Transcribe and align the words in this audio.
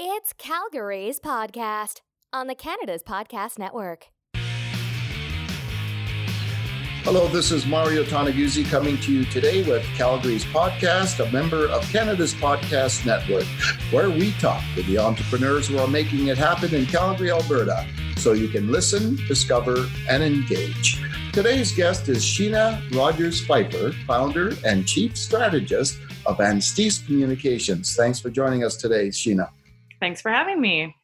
It's 0.00 0.32
Calgary's 0.32 1.18
podcast 1.18 2.02
on 2.32 2.46
the 2.46 2.54
Canada's 2.54 3.02
Podcast 3.02 3.58
Network. 3.58 4.06
Hello, 7.02 7.26
this 7.26 7.50
is 7.50 7.66
Mario 7.66 8.04
Toneguzzi 8.04 8.64
coming 8.70 8.96
to 8.98 9.12
you 9.12 9.24
today 9.24 9.68
with 9.68 9.82
Calgary's 9.96 10.44
podcast, 10.44 11.18
a 11.18 11.32
member 11.32 11.66
of 11.66 11.82
Canada's 11.90 12.32
Podcast 12.32 13.06
Network, 13.06 13.42
where 13.90 14.08
we 14.08 14.30
talk 14.34 14.62
with 14.76 14.86
the 14.86 14.98
entrepreneurs 14.98 15.66
who 15.66 15.78
are 15.78 15.88
making 15.88 16.28
it 16.28 16.38
happen 16.38 16.72
in 16.72 16.86
Calgary, 16.86 17.32
Alberta, 17.32 17.84
so 18.18 18.34
you 18.34 18.46
can 18.46 18.70
listen, 18.70 19.16
discover, 19.26 19.84
and 20.08 20.22
engage. 20.22 21.02
Today's 21.32 21.72
guest 21.72 22.08
is 22.08 22.22
Sheena 22.22 22.88
Rogers 22.94 23.44
Pfeiffer, 23.44 23.90
founder 24.06 24.52
and 24.64 24.86
chief 24.86 25.18
strategist 25.18 25.98
of 26.24 26.38
Anstice 26.40 27.04
Communications. 27.04 27.96
Thanks 27.96 28.20
for 28.20 28.30
joining 28.30 28.62
us 28.62 28.76
today, 28.76 29.08
Sheena. 29.08 29.50
Thanks 30.00 30.20
for 30.20 30.30
having 30.30 30.60
me. 30.60 30.94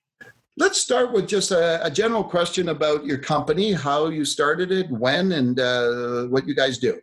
Let's 0.57 0.80
start 0.80 1.12
with 1.12 1.26
just 1.26 1.50
a, 1.50 1.84
a, 1.84 1.90
general 1.90 2.22
question 2.22 2.68
about 2.68 3.04
your 3.04 3.18
company, 3.18 3.72
how 3.72 4.07
you 4.07 4.25
started 4.25 4.70
it, 4.70 4.89
when, 4.89 5.32
and 5.32 5.58
uh, 5.58 6.26
what 6.26 6.46
you 6.46 6.54
guys 6.54 6.79
do. 6.79 7.00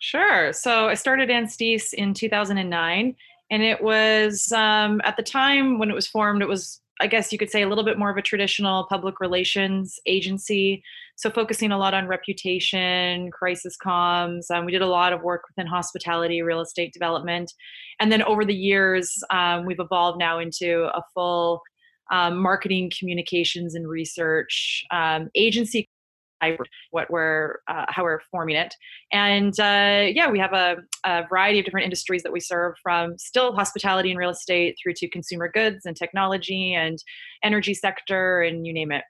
Sure. 0.00 0.52
So 0.52 0.88
I 0.88 0.94
started 0.94 1.30
Anstice 1.30 1.94
in 1.94 2.12
2009, 2.12 3.16
and 3.50 3.62
it 3.62 3.82
was 3.82 4.52
um, 4.52 5.00
at 5.04 5.16
the 5.16 5.22
time 5.22 5.78
when 5.78 5.90
it 5.90 5.94
was 5.94 6.06
formed, 6.06 6.42
it 6.42 6.48
was, 6.48 6.82
I 7.00 7.06
guess 7.06 7.32
you 7.32 7.38
could 7.38 7.50
say, 7.50 7.62
a 7.62 7.68
little 7.68 7.84
bit 7.84 7.98
more 7.98 8.10
of 8.10 8.18
a 8.18 8.22
traditional 8.22 8.84
public 8.84 9.18
relations 9.18 9.98
agency. 10.06 10.82
So 11.20 11.28
focusing 11.28 11.70
a 11.70 11.76
lot 11.76 11.92
on 11.92 12.06
reputation, 12.06 13.30
crisis 13.30 13.76
comms. 13.76 14.50
Um, 14.50 14.64
we 14.64 14.72
did 14.72 14.80
a 14.80 14.86
lot 14.86 15.12
of 15.12 15.20
work 15.20 15.42
within 15.50 15.66
hospitality, 15.66 16.40
real 16.40 16.62
estate 16.62 16.94
development, 16.94 17.52
and 18.00 18.10
then 18.10 18.22
over 18.22 18.42
the 18.42 18.54
years, 18.54 19.12
um, 19.30 19.66
we've 19.66 19.80
evolved 19.80 20.18
now 20.18 20.38
into 20.38 20.84
a 20.94 21.02
full 21.12 21.60
um, 22.10 22.38
marketing, 22.38 22.90
communications, 22.98 23.74
and 23.74 23.86
research 23.86 24.82
um, 24.92 25.28
agency. 25.34 25.86
What 26.90 27.10
we're 27.10 27.58
uh, 27.68 27.84
how 27.88 28.02
we're 28.02 28.20
forming 28.30 28.56
it, 28.56 28.74
and 29.12 29.52
uh, 29.60 30.06
yeah, 30.08 30.30
we 30.30 30.38
have 30.38 30.54
a, 30.54 30.76
a, 31.04 31.24
variety 31.28 31.58
of 31.58 31.66
different 31.66 31.84
industries 31.84 32.22
that 32.22 32.32
we 32.32 32.40
serve, 32.40 32.76
from 32.82 33.18
still 33.18 33.52
hospitality 33.52 34.08
and 34.08 34.18
real 34.18 34.30
estate 34.30 34.74
through 34.82 34.94
to 34.94 35.10
consumer 35.10 35.50
goods 35.52 35.84
and 35.84 35.98
technology 35.98 36.72
and 36.72 36.96
energy 37.44 37.74
sector, 37.74 38.40
and 38.40 38.66
you 38.66 38.72
name 38.72 38.90
it. 38.90 39.04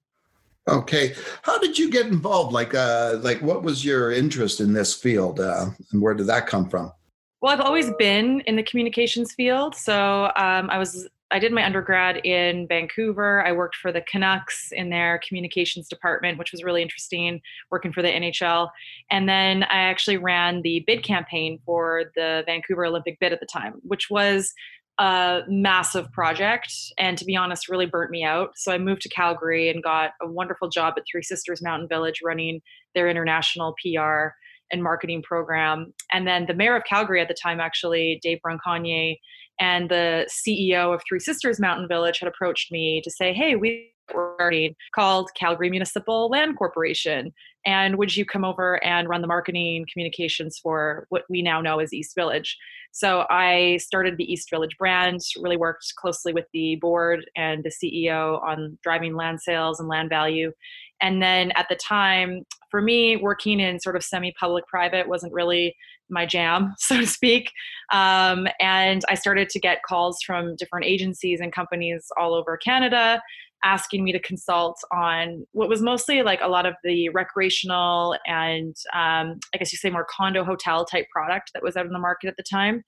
Okay, 0.69 1.14
how 1.42 1.58
did 1.58 1.78
you 1.78 1.91
get 1.91 2.06
involved? 2.06 2.53
Like, 2.53 2.75
uh, 2.75 3.19
like 3.22 3.41
what 3.41 3.62
was 3.62 3.84
your 3.84 4.12
interest 4.12 4.61
in 4.61 4.72
this 4.72 4.94
field, 4.94 5.41
uh, 5.41 5.67
and 5.92 6.02
where 6.02 6.14
did 6.14 6.27
that 6.27 6.47
come 6.47 6.69
from? 6.69 6.92
Well, 7.41 7.52
I've 7.52 7.61
always 7.61 7.91
been 7.98 8.41
in 8.41 8.56
the 8.56 8.62
communications 8.62 9.33
field. 9.33 9.75
So 9.75 10.27
um, 10.36 10.69
I 10.70 10.78
was 10.78 11.08
I 11.33 11.39
did 11.39 11.52
my 11.52 11.64
undergrad 11.64 12.19
in 12.27 12.67
Vancouver. 12.67 13.47
I 13.47 13.52
worked 13.52 13.77
for 13.77 13.92
the 13.92 14.00
Canucks 14.00 14.72
in 14.72 14.91
their 14.91 15.20
communications 15.27 15.89
department, 15.89 16.39
which 16.39 16.50
was 16.50 16.64
really 16.64 16.83
interesting, 16.83 17.41
working 17.70 17.92
for 17.92 18.02
the 18.02 18.08
NHL. 18.08 18.69
And 19.11 19.28
then 19.28 19.62
I 19.64 19.78
actually 19.78 20.17
ran 20.17 20.62
the 20.62 20.83
bid 20.86 21.05
campaign 21.05 21.61
for 21.64 22.11
the 22.17 22.42
Vancouver 22.47 22.84
Olympic 22.84 23.20
bid 23.20 23.33
at 23.33 23.39
the 23.39 23.47
time, 23.47 23.74
which 23.83 24.11
was 24.11 24.52
a 25.01 25.41
massive 25.48 26.12
project 26.12 26.70
and 26.98 27.17
to 27.17 27.25
be 27.25 27.34
honest 27.34 27.70
really 27.70 27.87
burnt 27.87 28.11
me 28.11 28.23
out. 28.23 28.51
So 28.56 28.70
i 28.70 28.77
moved 28.77 29.01
to 29.03 29.09
calgary 29.09 29.70
and 29.70 29.83
got 29.83 30.11
a 30.20 30.27
wonderful 30.31 30.69
job 30.69 30.95
at 30.98 31.05
three 31.11 31.23
sisters 31.23 31.62
mountain 31.62 31.89
village 31.89 32.20
running 32.23 32.61
their 32.95 33.09
international 33.09 33.75
pr 33.83 34.34
and 34.73 34.83
marketing 34.83 35.23
program. 35.23 35.95
And 36.12 36.27
then 36.27 36.45
the 36.47 36.55
mayor 36.55 36.77
of 36.77 36.84
calgary 36.84 37.20
at 37.20 37.29
the 37.29 37.34
time 37.34 37.61
actually 37.61 38.20
dave 38.23 38.39
Bronconnier 38.47 39.17
and 39.59 39.91
the 39.91 40.29
CEO 40.29 40.95
of 40.95 41.03
Three 41.09 41.19
Sisters 41.19 41.59
Mountain 41.59 41.89
Village 41.89 42.19
had 42.20 42.29
approached 42.29 42.70
me 42.70 43.01
to 43.03 43.11
say, 43.11 43.33
"Hey, 43.33 43.57
we 43.57 43.92
are 44.14 44.53
called 44.94 45.30
Calgary 45.34 45.70
Municipal 45.70 46.28
Land 46.28 46.56
Corporation, 46.56 47.33
and 47.66 47.97
would 47.97 48.17
you 48.17 48.25
come 48.25 48.44
over 48.44 48.83
and 48.84 49.08
run 49.08 49.20
the 49.20 49.27
marketing 49.27 49.86
communications 49.92 50.58
for 50.58 51.07
what 51.11 51.24
we 51.29 51.42
now 51.42 51.61
know 51.61 51.79
as 51.79 51.92
East 51.92 52.14
Village?" 52.14 52.57
So 52.92 53.24
I 53.30 53.79
started 53.79 54.17
the 54.17 54.30
East 54.30 54.51
Village 54.51 54.77
brand, 54.77 55.20
really 55.40 55.57
worked 55.57 55.95
closely 55.96 56.33
with 56.33 56.46
the 56.52 56.77
board 56.77 57.24
and 57.36 57.64
the 57.64 57.70
CEO 57.70 58.42
on 58.42 58.79
driving 58.83 59.14
land 59.14 59.40
sales 59.40 59.79
and 59.79 59.89
land 59.89 60.08
value. 60.08 60.52
And 61.01 61.23
then 61.23 61.52
at 61.52 61.67
the 61.68 61.77
time, 61.77 62.45
for 62.70 62.83
me, 62.83 63.17
working 63.17 63.61
in 63.61 63.80
sort 63.80 63.96
of 63.96 64.05
semi 64.05 64.35
public 64.39 64.67
private 64.67 65.08
wasn't 65.08 65.33
really 65.33 65.74
my 66.11 66.27
jam, 66.27 66.74
so 66.79 66.98
to 66.98 67.06
speak. 67.06 67.51
Um, 67.92 68.48
and 68.58 69.02
I 69.08 69.14
started 69.14 69.48
to 69.51 69.61
get 69.61 69.83
calls 69.83 70.18
from 70.24 70.56
different 70.56 70.86
agencies 70.86 71.40
and 71.40 71.52
companies 71.52 72.06
all 72.18 72.35
over 72.35 72.56
Canada 72.56 73.23
asking 73.65 74.05
me 74.05 74.13
to 74.13 74.19
consult 74.21 74.81
on 74.93 75.47
what 75.53 75.69
was 75.69 75.83
mostly 75.83 76.23
like 76.23 76.41
a 76.43 76.48
lot 76.48 76.67
of 76.67 76.75
the 76.85 77.09
recreational 77.11 78.17
and 78.27 78.75
um, 78.95 79.39
I 79.55 79.59
guess 79.59 79.73
you 79.73 79.79
say 79.79 79.91
more 79.91 80.07
condo 80.09 80.45
hotel 80.45 80.85
type 80.85 81.07
product 81.13 81.51
that 81.55 81.63
was 81.63 81.77
out 81.77 81.87
in 81.87 81.93
the 81.93 81.98
market 81.98 82.29
at 82.29 82.37
the 82.37 82.43
time. 82.43 82.83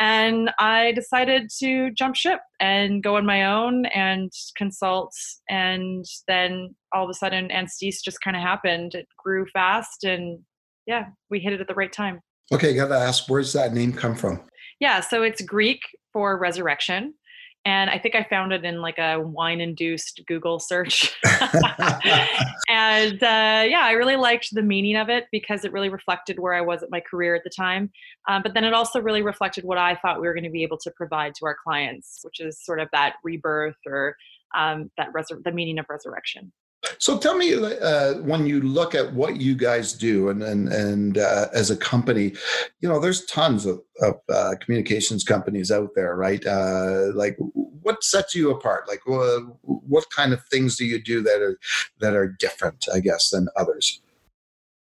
And 0.00 0.50
I 0.58 0.92
decided 0.92 1.50
to 1.60 1.90
jump 1.92 2.16
ship 2.16 2.40
and 2.58 3.02
go 3.02 3.16
on 3.16 3.26
my 3.26 3.44
own 3.44 3.86
and 3.86 4.32
consult. 4.56 5.14
And 5.48 6.04
then 6.26 6.74
all 6.92 7.04
of 7.04 7.10
a 7.10 7.14
sudden, 7.14 7.50
Anstice 7.50 8.02
just 8.02 8.20
kind 8.20 8.36
of 8.36 8.42
happened. 8.42 8.94
It 8.94 9.06
grew 9.22 9.46
fast, 9.52 10.02
and 10.02 10.40
yeah, 10.86 11.04
we 11.30 11.38
hit 11.38 11.52
it 11.52 11.60
at 11.60 11.68
the 11.68 11.74
right 11.74 11.92
time. 11.92 12.20
Okay, 12.52 12.74
got 12.74 12.88
to 12.88 12.96
ask, 12.96 13.28
where's 13.28 13.52
that 13.52 13.72
name 13.72 13.92
come 13.92 14.16
from? 14.16 14.42
Yeah, 14.80 15.00
so 15.00 15.22
it's 15.22 15.40
Greek 15.42 15.80
for 16.12 16.36
resurrection. 16.36 17.14
And 17.64 17.90
I 17.90 17.98
think 17.98 18.16
I 18.16 18.24
found 18.24 18.52
it 18.52 18.64
in 18.64 18.80
like 18.80 18.98
a 18.98 19.20
wine 19.20 19.60
induced 19.60 20.20
Google 20.26 20.58
search. 20.58 21.14
and 22.68 23.22
uh, 23.22 23.64
yeah, 23.68 23.82
I 23.82 23.92
really 23.92 24.16
liked 24.16 24.52
the 24.52 24.62
meaning 24.62 24.96
of 24.96 25.08
it 25.08 25.26
because 25.30 25.64
it 25.64 25.72
really 25.72 25.88
reflected 25.88 26.40
where 26.40 26.54
I 26.54 26.60
was 26.60 26.82
at 26.82 26.90
my 26.90 27.00
career 27.00 27.36
at 27.36 27.44
the 27.44 27.50
time. 27.50 27.90
Um, 28.28 28.42
but 28.42 28.54
then 28.54 28.64
it 28.64 28.74
also 28.74 29.00
really 29.00 29.22
reflected 29.22 29.64
what 29.64 29.78
I 29.78 29.94
thought 29.94 30.20
we 30.20 30.26
were 30.26 30.34
going 30.34 30.44
to 30.44 30.50
be 30.50 30.64
able 30.64 30.78
to 30.78 30.90
provide 30.90 31.34
to 31.36 31.46
our 31.46 31.56
clients, 31.62 32.20
which 32.22 32.40
is 32.40 32.60
sort 32.64 32.80
of 32.80 32.88
that 32.92 33.14
rebirth 33.22 33.76
or 33.86 34.16
um, 34.56 34.90
that 34.96 35.12
resur- 35.12 35.42
the 35.44 35.52
meaning 35.52 35.78
of 35.78 35.86
resurrection. 35.88 36.52
So 36.98 37.18
tell 37.18 37.36
me, 37.36 37.54
uh, 37.54 38.14
when 38.14 38.46
you 38.46 38.60
look 38.60 38.94
at 38.94 39.12
what 39.12 39.40
you 39.40 39.54
guys 39.54 39.92
do, 39.92 40.28
and 40.30 40.42
and 40.42 40.68
and 40.68 41.18
uh, 41.18 41.46
as 41.54 41.70
a 41.70 41.76
company, 41.76 42.32
you 42.80 42.88
know, 42.88 42.98
there's 42.98 43.24
tons 43.26 43.66
of, 43.66 43.80
of 44.00 44.14
uh, 44.28 44.54
communications 44.60 45.22
companies 45.22 45.70
out 45.70 45.90
there, 45.94 46.16
right? 46.16 46.44
Uh, 46.44 47.12
like, 47.14 47.36
what 47.38 48.02
sets 48.02 48.34
you 48.34 48.50
apart? 48.50 48.88
Like, 48.88 49.00
what 49.06 50.10
kind 50.10 50.32
of 50.32 50.44
things 50.46 50.76
do 50.76 50.84
you 50.84 51.00
do 51.00 51.22
that 51.22 51.40
are 51.40 51.58
that 52.00 52.14
are 52.14 52.28
different, 52.28 52.86
I 52.92 53.00
guess, 53.00 53.30
than 53.30 53.48
others? 53.56 54.00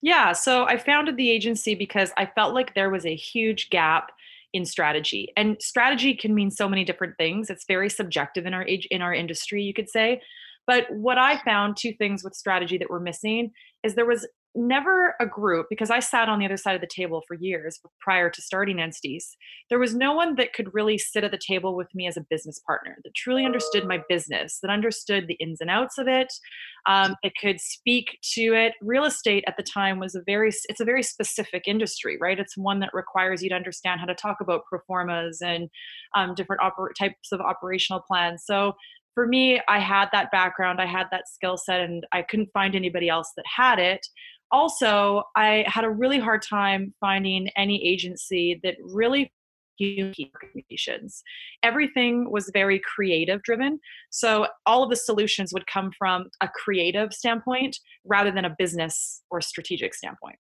Yeah, 0.00 0.32
so 0.32 0.64
I 0.64 0.78
founded 0.78 1.16
the 1.16 1.30
agency 1.30 1.74
because 1.74 2.12
I 2.16 2.26
felt 2.26 2.54
like 2.54 2.74
there 2.74 2.90
was 2.90 3.06
a 3.06 3.14
huge 3.14 3.70
gap 3.70 4.10
in 4.54 4.64
strategy 4.64 5.32
and 5.36 5.56
strategy 5.60 6.14
can 6.14 6.32
mean 6.32 6.48
so 6.48 6.68
many 6.68 6.84
different 6.84 7.16
things 7.18 7.50
it's 7.50 7.64
very 7.66 7.90
subjective 7.90 8.46
in 8.46 8.54
our 8.54 8.64
age 8.68 8.86
in 8.92 9.02
our 9.02 9.12
industry 9.12 9.60
you 9.60 9.74
could 9.74 9.90
say 9.90 10.22
but 10.66 10.86
what 10.90 11.18
I 11.18 11.38
found 11.38 11.76
two 11.76 11.92
things 11.92 12.24
with 12.24 12.34
strategy 12.34 12.78
that 12.78 12.90
were 12.90 13.00
missing 13.00 13.50
is 13.82 13.94
there 13.94 14.06
was 14.06 14.26
never 14.54 15.16
a 15.20 15.26
group 15.26 15.66
because 15.68 15.90
I 15.90 15.98
sat 15.98 16.28
on 16.28 16.38
the 16.38 16.44
other 16.44 16.56
side 16.56 16.74
of 16.74 16.80
the 16.80 16.86
table 16.86 17.22
for 17.26 17.34
years 17.34 17.80
prior 18.00 18.30
to 18.30 18.42
starting 18.42 18.76
Anstice. 18.76 19.36
There 19.68 19.78
was 19.78 19.94
no 19.94 20.12
one 20.14 20.36
that 20.36 20.52
could 20.52 20.72
really 20.72 20.96
sit 20.96 21.24
at 21.24 21.32
the 21.32 21.40
table 21.44 21.74
with 21.74 21.88
me 21.94 22.06
as 22.06 22.16
a 22.16 22.24
business 22.30 22.60
partner 22.64 22.96
that 23.02 23.14
truly 23.14 23.44
understood 23.44 23.86
my 23.86 24.00
business, 24.08 24.58
that 24.62 24.70
understood 24.70 25.26
the 25.26 25.34
ins 25.34 25.60
and 25.60 25.70
outs 25.70 25.98
of 25.98 26.06
it, 26.06 26.32
um, 26.86 27.16
that 27.22 27.32
could 27.40 27.60
speak 27.60 28.18
to 28.34 28.54
it. 28.54 28.74
Real 28.80 29.04
estate 29.04 29.44
at 29.48 29.56
the 29.56 29.62
time 29.62 29.98
was 29.98 30.14
a 30.14 30.22
very 30.24 30.52
it's 30.68 30.80
a 30.80 30.84
very 30.84 31.02
specific 31.02 31.64
industry, 31.66 32.16
right? 32.20 32.38
It's 32.38 32.56
one 32.56 32.80
that 32.80 32.94
requires 32.94 33.42
you 33.42 33.48
to 33.48 33.56
understand 33.56 34.00
how 34.00 34.06
to 34.06 34.14
talk 34.14 34.36
about 34.40 34.62
pro 34.68 34.78
formas 34.86 35.40
and 35.42 35.68
um, 36.14 36.34
different 36.34 36.62
oper- 36.62 36.94
types 36.96 37.32
of 37.32 37.40
operational 37.40 38.02
plans. 38.06 38.44
So 38.46 38.74
for 39.14 39.26
me, 39.26 39.60
I 39.68 39.78
had 39.78 40.08
that 40.12 40.30
background, 40.30 40.80
I 40.80 40.86
had 40.86 41.06
that 41.10 41.28
skill 41.28 41.56
set, 41.56 41.80
and 41.80 42.04
I 42.12 42.22
couldn't 42.22 42.50
find 42.52 42.74
anybody 42.74 43.08
else 43.08 43.32
that 43.36 43.44
had 43.46 43.78
it. 43.78 44.06
Also, 44.50 45.22
I 45.36 45.64
had 45.66 45.84
a 45.84 45.90
really 45.90 46.18
hard 46.18 46.42
time 46.42 46.94
finding 47.00 47.48
any 47.56 47.86
agency 47.86 48.60
that 48.62 48.76
really 48.80 49.32
communications. 49.78 51.22
Everything 51.62 52.30
was 52.30 52.50
very 52.52 52.80
creative 52.80 53.42
driven. 53.42 53.80
So 54.10 54.46
all 54.66 54.82
of 54.82 54.90
the 54.90 54.96
solutions 54.96 55.52
would 55.52 55.66
come 55.66 55.90
from 55.98 56.30
a 56.40 56.48
creative 56.48 57.12
standpoint 57.12 57.78
rather 58.04 58.30
than 58.30 58.44
a 58.44 58.54
business 58.56 59.22
or 59.30 59.40
strategic 59.40 59.94
standpoint. 59.94 60.36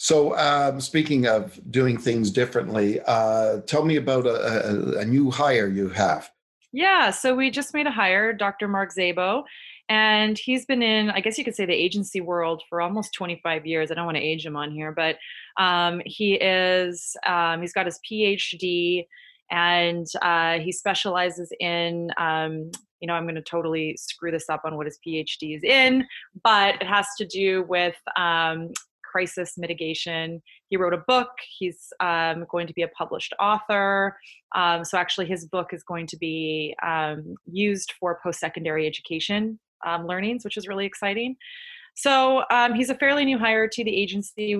So, 0.00 0.36
um, 0.38 0.80
speaking 0.80 1.26
of 1.26 1.60
doing 1.72 1.98
things 1.98 2.30
differently, 2.30 3.00
uh, 3.04 3.62
tell 3.62 3.84
me 3.84 3.96
about 3.96 4.26
a, 4.26 4.68
a, 4.68 4.98
a 4.98 5.04
new 5.04 5.28
hire 5.28 5.66
you 5.66 5.88
have. 5.88 6.30
Yeah, 6.72 7.10
so 7.10 7.34
we 7.34 7.50
just 7.50 7.72
made 7.72 7.86
a 7.86 7.90
hire, 7.90 8.32
Dr. 8.32 8.68
Mark 8.68 8.94
Zabo, 8.94 9.44
and 9.88 10.38
he's 10.38 10.66
been 10.66 10.82
in, 10.82 11.10
I 11.10 11.20
guess 11.20 11.38
you 11.38 11.44
could 11.44 11.56
say, 11.56 11.64
the 11.64 11.72
agency 11.72 12.20
world 12.20 12.62
for 12.68 12.82
almost 12.82 13.14
25 13.14 13.66
years. 13.66 13.90
I 13.90 13.94
don't 13.94 14.04
want 14.04 14.18
to 14.18 14.22
age 14.22 14.44
him 14.44 14.54
on 14.54 14.70
here, 14.70 14.92
but 14.92 15.16
um, 15.58 16.02
he 16.04 16.34
is, 16.34 17.16
um, 17.26 17.62
he's 17.62 17.72
got 17.72 17.86
his 17.86 17.98
PhD 18.08 19.06
and 19.50 20.06
uh, 20.22 20.58
he 20.58 20.72
specializes 20.72 21.52
in 21.60 22.10
um, 22.18 22.70
you 23.00 23.06
know 23.06 23.14
i'm 23.14 23.24
going 23.24 23.34
to 23.34 23.42
totally 23.42 23.96
screw 23.96 24.30
this 24.30 24.48
up 24.48 24.62
on 24.64 24.76
what 24.76 24.86
his 24.86 24.98
phd 25.06 25.56
is 25.56 25.62
in 25.62 26.04
but 26.42 26.74
it 26.76 26.86
has 26.86 27.06
to 27.16 27.24
do 27.26 27.62
with 27.68 27.94
um, 28.16 28.70
crisis 29.10 29.54
mitigation. 29.56 30.42
He 30.68 30.76
wrote 30.76 30.94
a 30.94 31.02
book. 31.06 31.30
He's 31.58 31.92
um, 32.00 32.46
going 32.50 32.66
to 32.66 32.72
be 32.72 32.82
a 32.82 32.88
published 32.88 33.32
author. 33.40 34.16
Um, 34.54 34.84
so 34.84 34.98
actually 34.98 35.26
his 35.26 35.46
book 35.46 35.68
is 35.72 35.82
going 35.82 36.06
to 36.08 36.16
be 36.16 36.74
um, 36.84 37.34
used 37.46 37.92
for 37.98 38.20
post-secondary 38.22 38.86
education 38.86 39.58
um, 39.86 40.06
learnings 40.06 40.44
which 40.44 40.56
is 40.56 40.66
really 40.66 40.86
exciting. 40.86 41.36
So 41.94 42.44
he's 42.76 42.90
a 42.90 42.94
fairly 42.94 43.24
new 43.24 43.38
hire 43.38 43.66
to 43.66 43.84
the 43.84 43.96
agency 44.02 44.54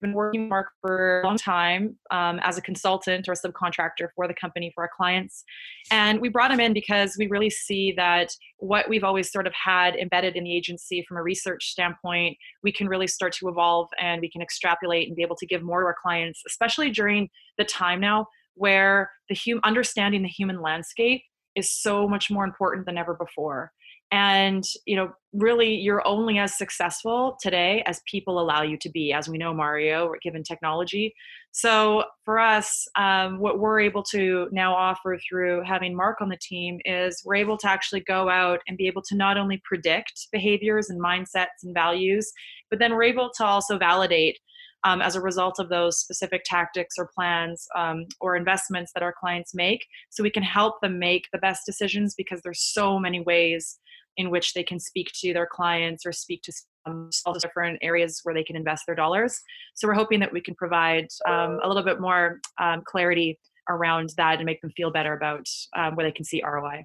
been 0.00 0.12
working 0.12 0.42
with 0.42 0.50
Mark 0.50 0.68
for 0.80 1.20
a 1.20 1.26
long 1.26 1.36
time 1.36 1.96
um, 2.10 2.38
as 2.42 2.58
a 2.58 2.62
consultant 2.62 3.28
or 3.28 3.32
a 3.32 3.36
subcontractor 3.36 4.08
for 4.14 4.28
the 4.28 4.34
company 4.34 4.70
for 4.74 4.84
our 4.84 4.90
clients. 4.96 5.44
And 5.90 6.20
we 6.20 6.28
brought 6.28 6.50
him 6.50 6.60
in 6.60 6.72
because 6.72 7.16
we 7.18 7.26
really 7.28 7.50
see 7.50 7.92
that 7.96 8.30
what 8.58 8.88
we've 8.88 9.04
always 9.04 9.30
sort 9.30 9.46
of 9.46 9.52
had 9.52 9.96
embedded 9.96 10.36
in 10.36 10.44
the 10.44 10.54
agency 10.54 11.04
from 11.06 11.16
a 11.16 11.22
research 11.22 11.66
standpoint, 11.70 12.36
we 12.62 12.72
can 12.72 12.88
really 12.88 13.06
start 13.06 13.32
to 13.34 13.48
evolve 13.48 13.88
and 14.00 14.20
we 14.20 14.30
can 14.30 14.42
extrapolate 14.42 15.08
and 15.08 15.16
be 15.16 15.22
able 15.22 15.36
to 15.36 15.46
give 15.46 15.62
more 15.62 15.80
to 15.80 15.86
our 15.86 15.96
clients, 16.00 16.42
especially 16.46 16.90
during 16.90 17.28
the 17.58 17.64
time 17.64 18.00
now 18.00 18.26
where 18.54 19.10
the 19.28 19.36
hum- 19.46 19.60
understanding 19.64 20.22
the 20.22 20.28
human 20.28 20.60
landscape 20.60 21.22
is 21.54 21.70
so 21.70 22.08
much 22.08 22.30
more 22.30 22.44
important 22.44 22.86
than 22.86 22.98
ever 22.98 23.14
before 23.14 23.72
and 24.12 24.64
you 24.86 24.96
know 24.96 25.10
really 25.32 25.74
you're 25.74 26.06
only 26.06 26.38
as 26.38 26.56
successful 26.56 27.36
today 27.42 27.82
as 27.86 28.00
people 28.06 28.40
allow 28.40 28.62
you 28.62 28.78
to 28.78 28.88
be 28.90 29.12
as 29.12 29.28
we 29.28 29.38
know 29.38 29.52
mario 29.52 30.12
given 30.22 30.42
technology. 30.42 31.14
So 31.52 32.04
for 32.24 32.38
us 32.38 32.86
um, 32.96 33.38
what 33.38 33.58
we're 33.58 33.80
able 33.80 34.02
to 34.10 34.48
now 34.52 34.74
offer 34.74 35.18
through 35.28 35.62
having 35.64 35.96
mark 35.96 36.20
on 36.20 36.28
the 36.28 36.38
team 36.40 36.78
is 36.84 37.22
we're 37.24 37.36
able 37.36 37.58
to 37.58 37.68
actually 37.68 38.00
go 38.00 38.28
out 38.28 38.60
and 38.68 38.76
be 38.76 38.86
able 38.86 39.02
to 39.02 39.16
not 39.16 39.36
only 39.36 39.60
predict 39.64 40.28
behaviors 40.32 40.90
and 40.90 41.02
mindsets 41.02 41.62
and 41.64 41.74
values 41.74 42.30
but 42.70 42.78
then 42.78 42.92
we're 42.92 43.02
able 43.02 43.30
to 43.36 43.44
also 43.44 43.78
validate 43.78 44.38
um, 44.84 45.02
as 45.02 45.16
a 45.16 45.20
result 45.20 45.58
of 45.58 45.68
those 45.68 45.98
specific 45.98 46.42
tactics 46.44 46.94
or 46.98 47.10
plans 47.14 47.66
um, 47.76 48.06
or 48.20 48.36
investments 48.36 48.92
that 48.94 49.02
our 49.02 49.14
clients 49.18 49.54
make 49.54 49.84
so 50.10 50.22
we 50.22 50.30
can 50.30 50.42
help 50.42 50.80
them 50.80 50.98
make 50.98 51.24
the 51.32 51.38
best 51.38 51.62
decisions 51.66 52.14
because 52.16 52.40
there's 52.42 52.62
so 52.62 52.98
many 52.98 53.20
ways 53.20 53.78
in 54.16 54.30
which 54.30 54.54
they 54.54 54.62
can 54.62 54.80
speak 54.80 55.10
to 55.14 55.32
their 55.32 55.46
clients 55.50 56.06
or 56.06 56.12
speak 56.12 56.42
to 56.42 56.52
all 56.86 57.32
the 57.32 57.40
different 57.40 57.78
areas 57.82 58.20
where 58.22 58.34
they 58.34 58.44
can 58.44 58.56
invest 58.56 58.84
their 58.86 58.94
dollars. 58.94 59.40
So 59.74 59.88
we're 59.88 59.94
hoping 59.94 60.20
that 60.20 60.32
we 60.32 60.40
can 60.40 60.54
provide 60.54 61.08
um, 61.28 61.58
a 61.62 61.68
little 61.68 61.82
bit 61.82 62.00
more 62.00 62.40
um, 62.60 62.82
clarity 62.86 63.38
around 63.68 64.12
that 64.16 64.36
and 64.36 64.46
make 64.46 64.60
them 64.62 64.70
feel 64.76 64.90
better 64.90 65.12
about 65.12 65.46
um, 65.76 65.96
where 65.96 66.06
they 66.06 66.12
can 66.12 66.24
see 66.24 66.42
ROI. 66.44 66.84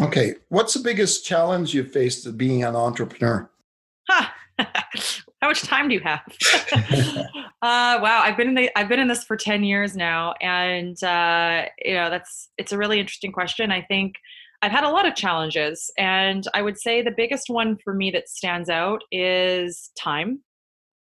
Okay, 0.00 0.34
what's 0.50 0.74
the 0.74 0.80
biggest 0.80 1.24
challenge 1.24 1.72
you've 1.72 1.90
faced 1.90 2.36
being 2.36 2.62
an 2.62 2.76
entrepreneur? 2.76 3.50
Huh. 4.08 4.28
How 4.58 5.48
much 5.48 5.62
time 5.62 5.88
do 5.88 5.94
you 5.94 6.00
have? 6.00 6.20
uh, 7.62 7.98
wow, 8.02 8.22
I've 8.24 8.36
been 8.36 8.48
in 8.48 8.54
the, 8.54 8.70
I've 8.76 8.88
been 8.88 8.98
in 8.98 9.08
this 9.08 9.24
for 9.24 9.36
ten 9.36 9.62
years 9.62 9.96
now, 9.96 10.34
and 10.40 11.00
uh, 11.02 11.66
you 11.84 11.94
know 11.94 12.10
that's 12.10 12.48
it's 12.58 12.72
a 12.72 12.78
really 12.78 12.98
interesting 12.98 13.32
question. 13.32 13.70
I 13.70 13.82
think 13.82 14.14
I've 14.62 14.72
had 14.72 14.84
a 14.84 14.90
lot 14.90 15.06
of 15.06 15.14
challenges, 15.14 15.90
and 15.96 16.44
I 16.54 16.62
would 16.62 16.78
say 16.78 17.02
the 17.02 17.14
biggest 17.16 17.48
one 17.48 17.76
for 17.82 17.94
me 17.94 18.10
that 18.10 18.28
stands 18.28 18.68
out 18.68 19.02
is 19.12 19.90
time. 19.98 20.42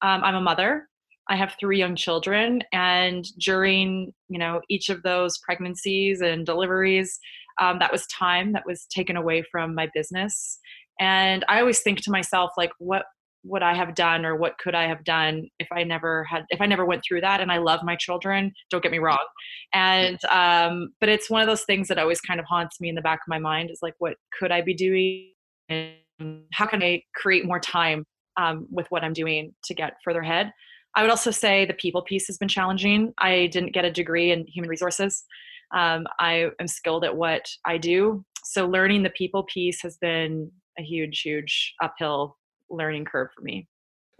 Um, 0.03 0.23
I'm 0.23 0.35
a 0.35 0.41
mother. 0.41 0.87
I 1.29 1.35
have 1.35 1.55
three 1.59 1.79
young 1.79 1.95
children, 1.95 2.61
and 2.71 3.25
during 3.39 4.13
you 4.29 4.37
know 4.37 4.61
each 4.69 4.89
of 4.89 5.01
those 5.01 5.39
pregnancies 5.39 6.21
and 6.21 6.45
deliveries, 6.45 7.19
um, 7.59 7.79
that 7.79 7.91
was 7.91 8.05
time 8.07 8.53
that 8.53 8.67
was 8.67 8.85
taken 8.85 9.17
away 9.17 9.43
from 9.51 9.73
my 9.73 9.89
business. 9.95 10.59
And 10.99 11.45
I 11.47 11.59
always 11.59 11.79
think 11.79 12.01
to 12.01 12.11
myself, 12.11 12.51
like, 12.57 12.71
what 12.79 13.05
would 13.47 13.63
I 13.63 13.73
have 13.73 13.95
done 13.95 14.25
or 14.25 14.35
what 14.35 14.57
could 14.57 14.75
I 14.75 14.87
have 14.87 15.03
done 15.03 15.47
if 15.59 15.67
I 15.71 15.83
never 15.83 16.23
had 16.25 16.45
if 16.49 16.61
I 16.61 16.65
never 16.65 16.85
went 16.85 17.03
through 17.07 17.21
that 17.21 17.41
and 17.41 17.51
I 17.51 17.57
love 17.57 17.81
my 17.83 17.95
children 17.95 18.51
don't 18.69 18.83
get 18.83 18.91
me 18.91 18.99
wrong. 18.99 19.25
And 19.73 20.19
um 20.25 20.89
but 20.99 21.09
it's 21.09 21.29
one 21.29 21.41
of 21.41 21.47
those 21.47 21.63
things 21.63 21.87
that 21.87 21.97
always 21.97 22.21
kind 22.21 22.39
of 22.39 22.45
haunts 22.45 22.79
me 22.79 22.89
in 22.89 22.95
the 22.95 23.01
back 23.01 23.19
of 23.19 23.29
my 23.29 23.39
mind 23.39 23.71
is 23.71 23.79
like 23.81 23.95
what 23.99 24.15
could 24.37 24.51
I 24.51 24.61
be 24.61 24.73
doing? 24.73 25.31
And 25.69 26.43
how 26.53 26.65
can 26.65 26.81
I 26.81 27.03
create 27.15 27.45
more 27.45 27.59
time 27.59 28.05
um, 28.37 28.67
with 28.71 28.87
what 28.89 29.03
I'm 29.03 29.13
doing 29.13 29.53
to 29.65 29.73
get 29.73 29.93
further 30.03 30.21
ahead? 30.21 30.51
I 30.95 31.01
would 31.01 31.11
also 31.11 31.31
say 31.31 31.65
the 31.65 31.73
people 31.73 32.01
piece 32.01 32.27
has 32.27 32.37
been 32.37 32.47
challenging. 32.47 33.13
I 33.17 33.47
didn't 33.47 33.73
get 33.73 33.85
a 33.85 33.91
degree 33.91 34.31
in 34.31 34.47
human 34.47 34.69
resources. 34.69 35.25
Um, 35.75 36.07
I 36.19 36.49
am 36.59 36.67
skilled 36.67 37.03
at 37.03 37.15
what 37.15 37.45
I 37.65 37.77
do. 37.77 38.23
So 38.43 38.67
learning 38.67 39.03
the 39.03 39.09
people 39.11 39.43
piece 39.43 39.81
has 39.81 39.97
been 39.97 40.49
a 40.79 40.83
huge 40.83 41.21
huge 41.21 41.73
uphill 41.83 42.37
learning 42.69 43.05
curve 43.05 43.29
for 43.35 43.41
me. 43.41 43.67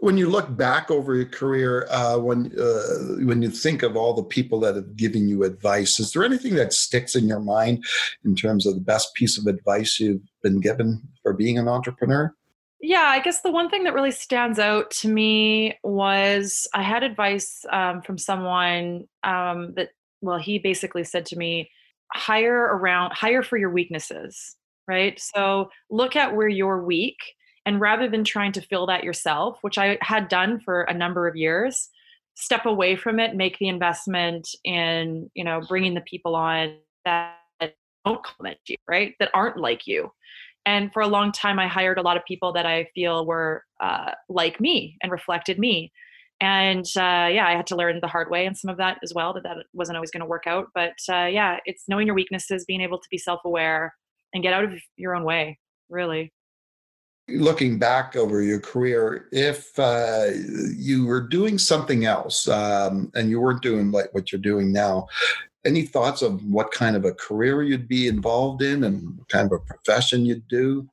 When 0.00 0.16
you 0.16 0.28
look 0.28 0.56
back 0.56 0.92
over 0.92 1.16
your 1.16 1.26
career, 1.26 1.88
uh, 1.90 2.18
when 2.18 2.52
uh, 2.56 3.24
when 3.24 3.42
you 3.42 3.50
think 3.50 3.82
of 3.82 3.96
all 3.96 4.14
the 4.14 4.22
people 4.22 4.60
that 4.60 4.76
have 4.76 4.96
given 4.96 5.28
you 5.28 5.42
advice, 5.42 5.98
is 5.98 6.12
there 6.12 6.24
anything 6.24 6.54
that 6.54 6.72
sticks 6.72 7.16
in 7.16 7.26
your 7.26 7.40
mind 7.40 7.84
in 8.24 8.36
terms 8.36 8.64
of 8.64 8.74
the 8.74 8.80
best 8.80 9.12
piece 9.14 9.36
of 9.36 9.46
advice 9.46 9.98
you've 9.98 10.22
been 10.42 10.60
given 10.60 11.02
for 11.22 11.32
being 11.32 11.58
an 11.58 11.66
entrepreneur? 11.66 12.32
Yeah, 12.80 13.02
I 13.02 13.18
guess 13.18 13.40
the 13.40 13.50
one 13.50 13.68
thing 13.68 13.84
that 13.84 13.94
really 13.94 14.12
stands 14.12 14.60
out 14.60 14.90
to 14.92 15.08
me 15.08 15.76
was 15.82 16.68
I 16.74 16.82
had 16.82 17.02
advice 17.02 17.64
um, 17.72 18.02
from 18.02 18.18
someone 18.18 19.08
um, 19.24 19.74
that, 19.74 19.88
well, 20.20 20.38
he 20.38 20.60
basically 20.60 21.02
said 21.02 21.26
to 21.26 21.36
me, 21.36 21.70
hire 22.12 22.56
around, 22.56 23.14
hire 23.14 23.42
for 23.42 23.56
your 23.56 23.70
weaknesses, 23.70 24.54
right? 24.86 25.18
So 25.18 25.70
look 25.90 26.14
at 26.14 26.36
where 26.36 26.48
you're 26.48 26.84
weak 26.84 27.18
and 27.68 27.82
rather 27.82 28.08
than 28.08 28.24
trying 28.24 28.52
to 28.52 28.62
fill 28.62 28.86
that 28.86 29.04
yourself, 29.04 29.58
which 29.60 29.76
I 29.76 29.98
had 30.00 30.28
done 30.28 30.58
for 30.58 30.84
a 30.84 30.94
number 30.94 31.28
of 31.28 31.36
years, 31.36 31.90
step 32.34 32.64
away 32.64 32.96
from 32.96 33.20
it, 33.20 33.36
make 33.36 33.58
the 33.58 33.68
investment 33.68 34.48
in, 34.64 35.30
you 35.34 35.44
know, 35.44 35.60
bringing 35.68 35.92
the 35.92 36.00
people 36.00 36.34
on 36.34 36.78
that 37.04 37.34
don't 37.60 38.24
compliment 38.24 38.56
you, 38.68 38.76
right? 38.88 39.12
That 39.20 39.28
aren't 39.34 39.58
like 39.58 39.86
you. 39.86 40.10
And 40.64 40.90
for 40.94 41.02
a 41.02 41.08
long 41.08 41.30
time, 41.30 41.58
I 41.58 41.68
hired 41.68 41.98
a 41.98 42.02
lot 42.02 42.16
of 42.16 42.24
people 42.24 42.54
that 42.54 42.64
I 42.64 42.88
feel 42.94 43.26
were 43.26 43.64
uh, 43.80 44.12
like 44.30 44.62
me 44.62 44.96
and 45.02 45.12
reflected 45.12 45.58
me. 45.58 45.92
And 46.40 46.86
uh, 46.96 47.28
yeah, 47.30 47.44
I 47.46 47.54
had 47.54 47.66
to 47.66 47.76
learn 47.76 48.00
the 48.00 48.08
hard 48.08 48.30
way 48.30 48.46
and 48.46 48.56
some 48.56 48.70
of 48.70 48.78
that 48.78 48.96
as 49.02 49.12
well, 49.12 49.34
that 49.34 49.42
that 49.42 49.58
wasn't 49.74 49.96
always 49.96 50.10
going 50.10 50.22
to 50.22 50.26
work 50.26 50.46
out. 50.46 50.68
But 50.74 50.96
uh, 51.12 51.26
yeah, 51.26 51.58
it's 51.66 51.84
knowing 51.86 52.06
your 52.06 52.16
weaknesses, 52.16 52.64
being 52.64 52.80
able 52.80 52.98
to 52.98 53.08
be 53.10 53.18
self 53.18 53.40
aware 53.44 53.94
and 54.32 54.42
get 54.42 54.54
out 54.54 54.64
of 54.64 54.72
your 54.96 55.14
own 55.14 55.24
way, 55.24 55.58
really 55.90 56.32
looking 57.28 57.78
back 57.78 58.16
over 58.16 58.42
your 58.42 58.60
career, 58.60 59.28
if 59.32 59.78
uh, 59.78 60.26
you 60.76 61.06
were 61.06 61.20
doing 61.20 61.58
something 61.58 62.04
else 62.04 62.48
um, 62.48 63.10
and 63.14 63.30
you 63.30 63.40
weren't 63.40 63.62
doing 63.62 63.90
like 63.90 64.12
what 64.14 64.32
you're 64.32 64.40
doing 64.40 64.72
now, 64.72 65.06
any 65.64 65.82
thoughts 65.82 66.22
of 66.22 66.44
what 66.44 66.72
kind 66.72 66.96
of 66.96 67.04
a 67.04 67.12
career 67.12 67.62
you'd 67.62 67.88
be 67.88 68.08
involved 68.08 68.62
in 68.62 68.84
and 68.84 69.20
kind 69.28 69.46
of 69.46 69.52
a 69.52 69.58
profession 69.58 70.24
you'd 70.24 70.48
do? 70.48 70.88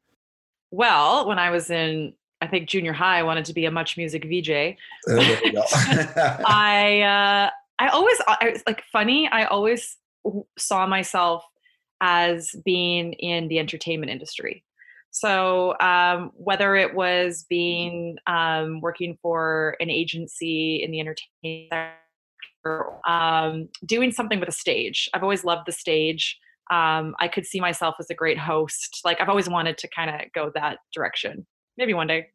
Well, 0.71 1.27
when 1.27 1.39
I 1.39 1.51
was 1.51 1.69
in, 1.69 2.13
I 2.41 2.47
think 2.47 2.67
junior 2.67 2.91
high, 2.91 3.19
I 3.19 3.23
wanted 3.23 3.45
to 3.45 3.53
be 3.53 3.65
a 3.65 3.71
much 3.71 3.95
music 3.95 4.25
VJ. 4.25 4.77
Oh, 5.07 5.17
I 6.45 7.01
uh, 7.01 7.49
I 7.79 7.87
always 7.89 8.17
I, 8.27 8.57
like 8.67 8.83
funny. 8.91 9.29
I 9.29 9.45
always 9.45 9.95
saw 10.57 10.85
myself 10.85 11.45
as 12.01 12.53
being 12.65 13.13
in 13.13 13.47
the 13.47 13.59
entertainment 13.59 14.11
industry. 14.11 14.64
So 15.15 15.79
um, 15.79 16.31
whether 16.35 16.75
it 16.75 16.93
was 16.93 17.45
being 17.47 18.17
um, 18.27 18.81
working 18.81 19.17
for 19.21 19.77
an 19.79 19.89
agency 19.89 20.83
in 20.83 20.91
the 20.91 20.99
entertainment 20.99 21.71
sector, 21.71 22.87
um, 23.07 23.69
doing 23.85 24.11
something 24.11 24.41
with 24.41 24.49
a 24.49 24.51
stage, 24.51 25.09
I've 25.13 25.23
always 25.23 25.45
loved 25.45 25.67
the 25.67 25.71
stage. 25.71 26.37
Um, 26.69 27.15
I 27.17 27.29
could 27.29 27.45
see 27.45 27.61
myself 27.61 27.95
as 27.97 28.09
a 28.09 28.13
great 28.13 28.37
host. 28.37 28.99
Like 29.05 29.21
I've 29.21 29.29
always 29.29 29.47
wanted 29.47 29.77
to 29.77 29.87
kind 29.87 30.09
of 30.09 30.19
go 30.33 30.51
that 30.53 30.79
direction. 30.93 31.47
Maybe 31.77 31.93
one 31.93 32.07
day. 32.07 32.27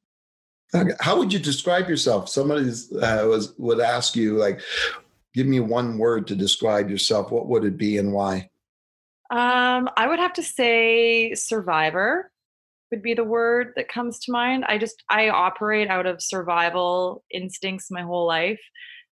How 1.00 1.18
would 1.18 1.34
you 1.34 1.38
describe 1.38 1.86
yourself? 1.86 2.30
Somebody 2.30 2.70
uh, 3.02 3.26
was 3.26 3.52
would 3.58 3.80
ask 3.80 4.16
you 4.16 4.38
like, 4.38 4.62
give 5.34 5.46
me 5.46 5.60
one 5.60 5.98
word 5.98 6.26
to 6.28 6.34
describe 6.34 6.88
yourself. 6.88 7.30
What 7.30 7.46
would 7.46 7.64
it 7.64 7.76
be 7.76 7.98
and 7.98 8.14
why? 8.14 8.48
Um, 9.30 9.90
I 9.98 10.06
would 10.06 10.18
have 10.18 10.32
to 10.34 10.42
say 10.42 11.34
survivor 11.34 12.30
would 12.90 13.02
be 13.02 13.14
the 13.14 13.24
word 13.24 13.72
that 13.76 13.88
comes 13.88 14.18
to 14.20 14.32
mind. 14.32 14.64
I 14.66 14.78
just 14.78 15.02
I 15.08 15.28
operate 15.28 15.88
out 15.88 16.06
of 16.06 16.22
survival 16.22 17.24
instincts 17.32 17.90
my 17.90 18.02
whole 18.02 18.26
life. 18.26 18.60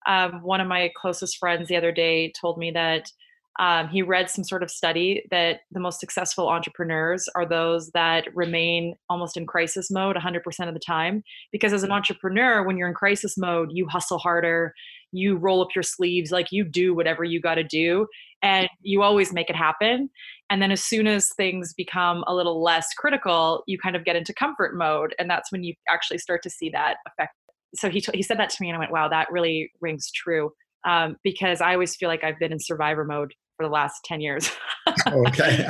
Um, 0.06 0.42
one 0.42 0.61
of 0.61 0.68
my 0.68 0.90
closest 0.97 1.38
friends 1.38 1.68
the 1.68 1.76
other 1.76 1.92
day 1.92 2.33
told 2.40 2.59
me 2.59 2.71
that 2.73 3.11
um, 3.59 3.88
he 3.88 4.02
read 4.02 4.28
some 4.28 4.45
sort 4.45 4.62
of 4.62 4.71
study 4.71 5.25
that 5.30 5.61
the 5.71 5.80
most 5.80 5.99
successful 5.99 6.49
entrepreneurs 6.49 7.26
are 7.35 7.47
those 7.47 7.90
that 7.92 8.26
remain 8.35 8.95
almost 9.09 9.37
in 9.37 9.47
crisis 9.47 9.90
mode 9.90 10.14
100% 10.16 10.68
of 10.68 10.75
the 10.75 10.80
time. 10.80 11.23
Because 11.52 11.73
as 11.73 11.83
an 11.83 11.90
entrepreneur, 11.90 12.62
when 12.62 12.76
you're 12.76 12.88
in 12.88 12.95
crisis 12.95 13.38
mode, 13.38 13.71
you 13.73 13.88
hustle 13.88 14.18
harder, 14.18 14.75
you 15.11 15.37
roll 15.37 15.62
up 15.62 15.68
your 15.75 15.83
sleeves, 15.83 16.30
like 16.30 16.52
you 16.52 16.64
do 16.64 16.95
whatever 16.95 17.25
you 17.25 17.40
got 17.40 17.54
to 17.54 17.64
do. 17.64 18.06
and 18.42 18.68
you 18.83 19.02
always 19.02 19.33
make 19.33 19.49
it 19.49 19.56
happen 19.56 20.11
and 20.50 20.62
then 20.62 20.70
as 20.70 20.82
soon 20.82 21.06
as 21.06 21.30
things 21.36 21.74
become 21.74 22.24
a 22.26 22.34
little 22.34 22.62
less 22.62 22.86
critical 22.96 23.62
you 23.66 23.78
kind 23.78 23.96
of 23.96 24.04
get 24.04 24.16
into 24.16 24.32
comfort 24.34 24.76
mode 24.76 25.14
and 25.18 25.28
that's 25.28 25.50
when 25.52 25.64
you 25.64 25.74
actually 25.88 26.18
start 26.18 26.42
to 26.42 26.50
see 26.50 26.70
that 26.70 26.96
effect. 27.06 27.34
So 27.74 27.90
he, 27.90 28.00
t- 28.00 28.12
he 28.14 28.22
said 28.22 28.38
that 28.38 28.50
to 28.50 28.56
me 28.60 28.68
and 28.68 28.76
i 28.76 28.78
went 28.78 28.92
wow 28.92 29.08
that 29.08 29.30
really 29.30 29.70
rings 29.80 30.10
true. 30.10 30.52
Um, 30.84 31.16
because 31.24 31.60
i 31.60 31.72
always 31.72 31.96
feel 31.96 32.08
like 32.08 32.24
i've 32.24 32.38
been 32.38 32.52
in 32.52 32.60
survivor 32.60 33.04
mode 33.04 33.32
for 33.56 33.64
the 33.64 33.72
last 33.72 34.04
10 34.04 34.20
years. 34.20 34.50
Okay. 35.08 35.66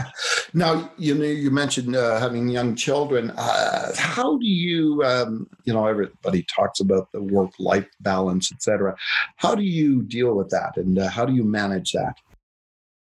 Now 0.54 0.90
you 0.98 1.14
know 1.14 1.24
you 1.24 1.50
mentioned 1.50 1.96
uh, 1.96 2.20
having 2.20 2.48
young 2.48 2.74
children. 2.74 3.30
Uh, 3.30 3.92
how 3.96 4.36
do 4.38 4.46
you 4.46 5.02
um, 5.04 5.48
you 5.64 5.72
know 5.72 5.86
everybody 5.86 6.44
talks 6.44 6.80
about 6.80 7.10
the 7.12 7.22
work 7.22 7.50
life 7.58 7.88
balance 8.00 8.52
etc 8.52 8.94
how 9.36 9.54
do 9.54 9.62
you 9.62 10.02
deal 10.02 10.34
with 10.34 10.50
that? 10.50 10.76
And 10.76 10.98
uh, 10.98 11.08
how 11.08 11.24
do 11.24 11.34
you 11.34 11.44
manage 11.44 11.92
that 11.92 12.16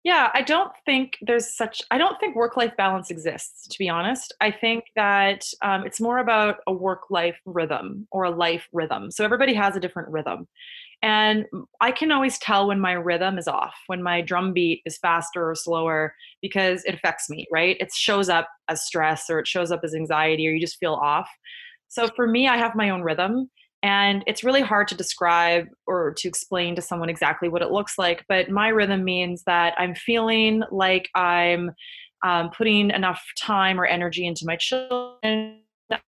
yeah, 0.07 0.31
I 0.35 0.43
don't 0.43 0.71
think 0.85 1.19
there's 1.21 1.53
such, 1.53 1.83
I 1.91 1.99
don't 1.99 2.17
think 2.21 2.37
work 2.37 2.57
life 2.57 2.77
balance 2.77 3.11
exists, 3.11 3.67
to 3.67 3.77
be 3.77 3.89
honest. 3.89 4.33
I 4.41 4.53
think 4.53 4.85
that 4.95 5.45
um, 5.63 5.85
it's 5.85 6.01
more 6.01 6.19
about 6.19 6.59
a 6.69 6.73
work 6.73 7.11
life 7.11 7.41
rhythm 7.45 8.07
or 8.13 8.23
a 8.23 8.31
life 8.31 8.69
rhythm. 8.73 9.11
So 9.11 9.25
everybody 9.25 9.53
has 9.55 9.75
a 9.75 9.81
different 9.81 10.11
rhythm. 10.11 10.47
And 11.03 11.47
I 11.81 11.91
can 11.91 12.13
always 12.13 12.39
tell 12.39 12.69
when 12.69 12.79
my 12.79 12.93
rhythm 12.93 13.37
is 13.37 13.49
off, 13.49 13.75
when 13.89 14.01
my 14.01 14.21
drum 14.21 14.53
beat 14.53 14.81
is 14.87 14.97
faster 14.97 15.51
or 15.51 15.57
slower, 15.57 16.15
because 16.41 16.85
it 16.85 16.95
affects 16.95 17.29
me, 17.29 17.49
right? 17.51 17.77
It 17.81 17.93
shows 17.93 18.29
up 18.29 18.49
as 18.69 18.87
stress 18.87 19.29
or 19.29 19.41
it 19.41 19.49
shows 19.49 19.73
up 19.73 19.81
as 19.83 19.93
anxiety 19.93 20.47
or 20.47 20.53
you 20.53 20.61
just 20.61 20.79
feel 20.79 20.95
off. 20.95 21.29
So 21.89 22.07
for 22.15 22.29
me, 22.29 22.47
I 22.47 22.59
have 22.59 22.77
my 22.77 22.91
own 22.91 23.03
rhythm. 23.03 23.51
And 23.87 24.25
it's 24.26 24.43
really 24.43 24.62
hard 24.62 24.88
to 24.88 24.97
describe 24.97 25.69
or 25.87 26.12
to 26.16 26.26
explain 26.26 26.75
to 26.75 26.83
someone 26.83 27.09
exactly 27.09 27.49
what 27.49 27.62
it 27.62 27.71
looks 27.71 27.97
like. 27.97 28.25
But 28.28 28.50
my 28.50 28.66
rhythm 28.66 29.05
means 29.05 29.45
that 29.47 29.75
I'm 29.78 29.95
feeling 29.95 30.64
like 30.73 31.09
I'm 31.14 31.71
um, 32.25 32.50
putting 32.50 32.90
enough 32.90 33.23
time 33.38 33.78
or 33.78 33.87
energy 33.87 34.26
into 34.26 34.43
my 34.45 34.57
children. 34.57 35.61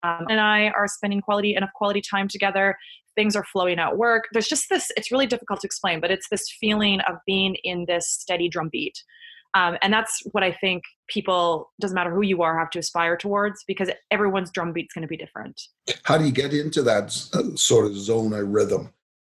Um, 0.04 0.26
and 0.30 0.42
I 0.42 0.68
are 0.76 0.86
spending 0.90 1.22
quality 1.22 1.56
enough 1.56 1.72
quality 1.74 2.02
time 2.02 2.28
together. 2.28 2.78
Things 3.16 3.38
are 3.38 3.46
flowing 3.46 3.80
at 3.80 3.96
work. 3.96 4.26
There's 4.34 4.50
just 4.50 4.68
this, 4.70 4.92
it's 4.98 5.10
really 5.10 5.28
difficult 5.28 5.62
to 5.62 5.66
explain, 5.66 6.02
but 6.02 6.12
it's 6.12 6.28
this 6.30 6.52
feeling 6.60 7.00
of 7.08 7.16
being 7.26 7.56
in 7.64 7.86
this 7.88 8.06
steady 8.10 8.50
drumbeat. 8.50 9.02
Um, 9.54 9.78
and 9.82 9.92
that's 9.94 10.22
what 10.32 10.44
I 10.44 10.52
think 10.52 10.84
people, 11.08 11.72
doesn't 11.80 11.96
matter 11.96 12.14
who 12.14 12.22
you 12.22 12.42
are, 12.42 12.58
have 12.58 12.70
to 12.72 12.80
aspire 12.80 13.18
towards 13.18 13.64
because 13.68 13.90
everyone's 14.10 14.52
drum 14.52 14.72
beat's 14.72 14.94
going 14.94 15.02
to 15.02 15.08
be 15.08 15.18
different. 15.18 15.62
How 16.04 16.18
do 16.18 16.26
you 16.26 16.32
get 16.32 16.54
into 16.54 16.82
that 16.84 17.16
uh, 17.34 17.56
sort 17.56 17.86
of 17.86 17.96
zone 17.96 18.34
or 18.34 18.46
rhythm? 18.46 18.94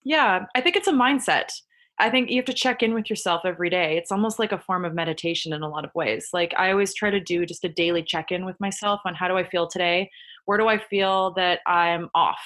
Yeah, 0.05 0.47
I 0.55 0.61
think 0.61 0.77
it's 0.77 0.89
a 0.89 0.93
mindset. 0.93 1.51
I 1.99 2.11
think 2.11 2.31
you 2.31 2.37
have 2.37 2.47
to 2.47 2.53
check 2.53 2.83
in 2.83 2.95
with 2.95 3.09
yourself 3.09 3.43
every 3.45 3.71
day. 3.71 3.97
It's 3.97 4.11
almost 4.11 4.39
like 4.39 4.53
a 4.53 4.59
form 4.59 4.85
of 4.85 4.95
meditation 4.95 5.53
in 5.53 5.63
a 5.63 5.69
lot 5.69 5.85
of 5.85 5.95
ways. 5.95 6.29
Like 6.33 6.53
I 6.59 6.73
always 6.73 6.95
try 6.95 7.11
to 7.11 7.21
do 7.21 7.47
just 7.47 7.65
a 7.65 7.69
daily 7.69 8.03
check 8.03 8.33
in 8.33 8.45
with 8.45 8.59
myself 8.61 9.01
on 9.05 9.15
how 9.15 9.29
do 9.29 9.37
I 9.37 9.49
feel 9.49 9.69
today? 9.69 10.11
Where 10.47 10.59
do 10.59 10.69
I 10.69 10.79
feel 10.79 11.33
that 11.35 11.61
I'm 11.67 12.09
off? 12.15 12.41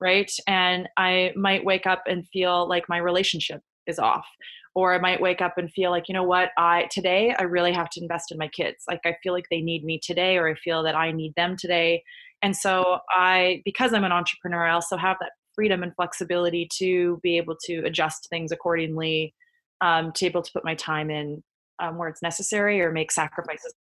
Right. 0.00 0.30
And 0.46 0.88
I 0.96 1.32
might 1.34 1.64
wake 1.64 1.86
up 1.86 2.04
and 2.06 2.28
feel 2.28 2.68
like 2.68 2.88
my 2.88 2.98
relationship 2.98 3.62
is 3.86 3.98
off 3.98 4.26
or 4.74 4.94
i 4.94 4.98
might 4.98 5.20
wake 5.20 5.40
up 5.40 5.54
and 5.56 5.70
feel 5.72 5.90
like 5.90 6.08
you 6.08 6.14
know 6.14 6.22
what 6.22 6.50
i 6.58 6.86
today 6.90 7.34
i 7.38 7.42
really 7.42 7.72
have 7.72 7.90
to 7.90 8.00
invest 8.00 8.32
in 8.32 8.38
my 8.38 8.48
kids. 8.48 8.84
Like 8.88 9.00
i 9.04 9.16
feel 9.22 9.32
like 9.32 9.46
they 9.50 9.60
need 9.60 9.84
me 9.84 10.00
today 10.02 10.36
or 10.36 10.48
i 10.48 10.54
feel 10.54 10.82
that 10.82 10.94
i 10.96 11.12
need 11.12 11.34
them 11.36 11.56
today. 11.56 12.02
And 12.42 12.56
so 12.56 12.98
i 13.10 13.62
because 13.64 13.92
i'm 13.92 14.04
an 14.04 14.12
entrepreneur 14.12 14.66
i 14.66 14.72
also 14.72 14.96
have 14.96 15.16
that 15.20 15.32
freedom 15.54 15.82
and 15.82 15.94
flexibility 15.94 16.68
to 16.78 17.20
be 17.22 17.36
able 17.36 17.56
to 17.64 17.78
adjust 17.84 18.28
things 18.28 18.50
accordingly 18.50 19.32
um, 19.80 20.12
to 20.12 20.24
be 20.24 20.26
able 20.26 20.42
to 20.42 20.52
put 20.52 20.64
my 20.64 20.74
time 20.74 21.10
in 21.10 21.42
um, 21.78 21.96
where 21.96 22.08
it's 22.08 22.22
necessary 22.22 22.80
or 22.80 22.90
make 22.90 23.12
sacrifices. 23.12 23.72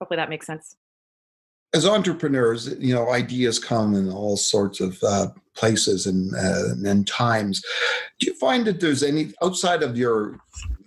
Hopefully 0.00 0.16
that 0.16 0.28
makes 0.28 0.46
sense 0.46 0.76
as 1.74 1.84
entrepreneurs, 1.84 2.74
you 2.78 2.94
know, 2.94 3.10
ideas 3.10 3.58
come 3.58 3.94
in 3.94 4.08
all 4.08 4.36
sorts 4.36 4.80
of 4.80 5.02
uh, 5.02 5.26
places 5.56 6.06
and, 6.06 6.32
uh, 6.36 6.88
and 6.88 7.06
times. 7.06 7.62
Do 8.20 8.28
you 8.28 8.34
find 8.34 8.64
that 8.66 8.80
there's 8.80 9.02
any 9.02 9.32
outside 9.42 9.82
of 9.82 9.98
your 9.98 10.38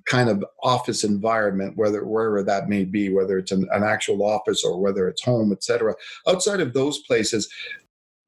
kind 0.05 0.29
of 0.29 0.43
office 0.63 1.03
environment, 1.03 1.75
whether 1.75 2.05
wherever 2.05 2.41
that 2.41 2.69
may 2.69 2.85
be, 2.85 3.09
whether 3.09 3.37
it's 3.37 3.51
an, 3.51 3.67
an 3.73 3.83
actual 3.83 4.23
office 4.23 4.63
or 4.63 4.79
whether 4.79 5.09
it's 5.09 5.23
home, 5.23 5.51
etc. 5.51 5.93
Outside 6.25 6.61
of 6.61 6.73
those 6.73 6.99
places, 6.99 7.53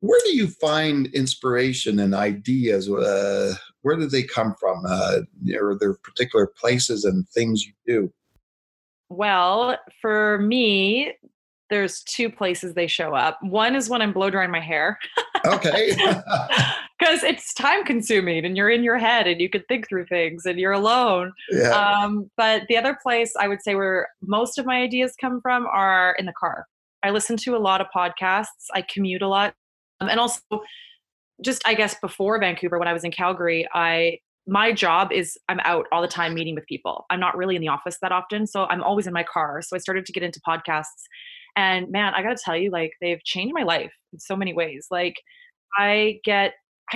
where 0.02 0.20
do 0.26 0.36
you 0.36 0.48
find 0.48 1.08
inspiration 1.08 2.00
and 2.00 2.14
ideas? 2.14 2.90
Uh, 2.90 3.56
where 3.82 3.96
do 3.96 4.08
they 4.08 4.24
come 4.24 4.54
from? 4.60 4.84
Uh, 4.86 5.20
are 5.56 5.78
there 5.80 5.94
particular 5.94 6.48
places 6.48 7.06
and 7.06 7.28
things 7.30 7.66
you 7.66 7.74
do? 7.86 8.14
Well, 9.10 9.78
for 10.02 10.40
me, 10.40 11.14
there's 11.70 12.02
two 12.04 12.30
places 12.30 12.74
they 12.74 12.88
show 12.88 13.14
up. 13.14 13.38
One 13.42 13.76
is 13.76 13.90
when 13.90 14.02
I'm 14.02 14.14
blow 14.14 14.30
drying 14.30 14.52
my 14.52 14.60
hair. 14.60 14.98
Okay. 15.46 15.96
Because 17.00 17.24
it's 17.24 17.54
time 17.54 17.86
consuming 17.86 18.44
and 18.44 18.58
you're 18.58 18.70
in 18.70 18.84
your 18.84 18.98
head 18.98 19.26
and 19.26 19.40
you 19.40 19.50
can 19.50 19.64
think 19.70 19.88
through 19.88 20.06
things 20.08 20.46
and 20.46 20.60
you're 20.60 20.74
alone. 20.74 21.32
Yeah. 21.50 21.70
Um, 21.70 22.30
but 22.36 22.64
the 22.68 22.76
other 22.76 22.98
place 23.02 23.32
I 23.40 23.48
would 23.48 23.62
say 23.62 23.74
where 23.74 24.10
most 24.22 24.58
of 24.58 24.66
my 24.66 24.82
ideas 24.82 25.16
come 25.16 25.40
from 25.40 25.66
are 25.68 26.14
in 26.20 26.26
the 26.26 26.34
car. 26.38 26.66
I 27.02 27.12
listen 27.12 27.38
to 27.38 27.56
a 27.56 27.58
lot 27.58 27.80
of 27.80 27.88
podcasts, 27.96 28.66
I 28.74 28.82
commute 28.82 29.22
a 29.22 29.30
lot. 29.30 29.54
Um, 30.02 30.10
and 30.10 30.20
also, 30.20 30.42
just 31.42 31.66
I 31.66 31.74
guess 31.74 31.96
before 32.02 32.38
Vancouver, 32.38 32.78
when 32.78 32.90
I 32.90 32.94
was 32.94 33.06
in 33.06 33.12
Calgary, 33.12 33.66
I 33.74 34.18
my 34.46 34.74
job 34.74 35.14
is 35.14 35.38
I'm 35.48 35.62
out 35.62 35.86
all 35.94 36.02
the 36.02 36.08
time 36.10 36.34
meeting 36.34 36.54
with 36.54 36.66
people. 36.66 37.06
I'm 37.10 37.22
not 37.22 37.38
really 37.38 37.56
in 37.56 37.62
the 37.62 37.70
office 37.70 37.98
that 38.02 38.12
often, 38.12 38.46
so 38.46 38.66
I'm 38.66 38.84
always 38.84 39.08
in 39.08 39.14
my 39.14 39.24
car. 39.24 39.62
So 39.62 39.76
I 39.76 39.80
started 39.80 40.06
to 40.06 40.12
get 40.12 40.22
into 40.22 40.42
podcasts 40.42 41.06
and 41.56 41.90
man, 41.92 42.14
I 42.14 42.22
got 42.22 42.38
to 42.38 42.44
tell 42.44 42.58
you, 42.58 42.72
like, 42.72 42.92
they've 43.02 43.24
changed 43.24 43.54
my 43.54 43.64
life 43.64 43.92
in 44.14 44.20
so 44.20 44.36
many 44.36 44.54
ways. 44.54 44.88
Like, 44.92 45.16
I 45.78 46.20
get, 46.24 46.54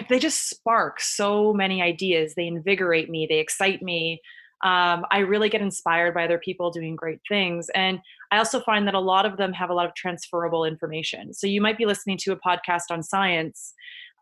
they 0.09 0.19
just 0.19 0.49
spark 0.49 0.99
so 0.99 1.53
many 1.53 1.81
ideas. 1.81 2.33
They 2.35 2.47
invigorate 2.47 3.09
me, 3.09 3.27
they 3.29 3.39
excite 3.39 3.81
me. 3.81 4.21
Um, 4.63 5.05
I 5.11 5.19
really 5.19 5.49
get 5.49 5.61
inspired 5.61 6.13
by 6.13 6.23
other 6.23 6.37
people 6.37 6.71
doing 6.71 6.95
great 6.95 7.19
things. 7.27 7.67
And 7.75 7.99
I 8.31 8.37
also 8.37 8.61
find 8.61 8.87
that 8.87 8.93
a 8.93 8.99
lot 8.99 9.25
of 9.25 9.35
them 9.35 9.51
have 9.51 9.69
a 9.69 9.73
lot 9.73 9.85
of 9.85 9.93
transferable 9.93 10.63
information. 10.63 11.33
So 11.33 11.47
you 11.47 11.59
might 11.59 11.77
be 11.77 11.85
listening 11.85 12.17
to 12.19 12.31
a 12.31 12.37
podcast 12.37 12.83
on 12.89 13.03
science, 13.03 13.73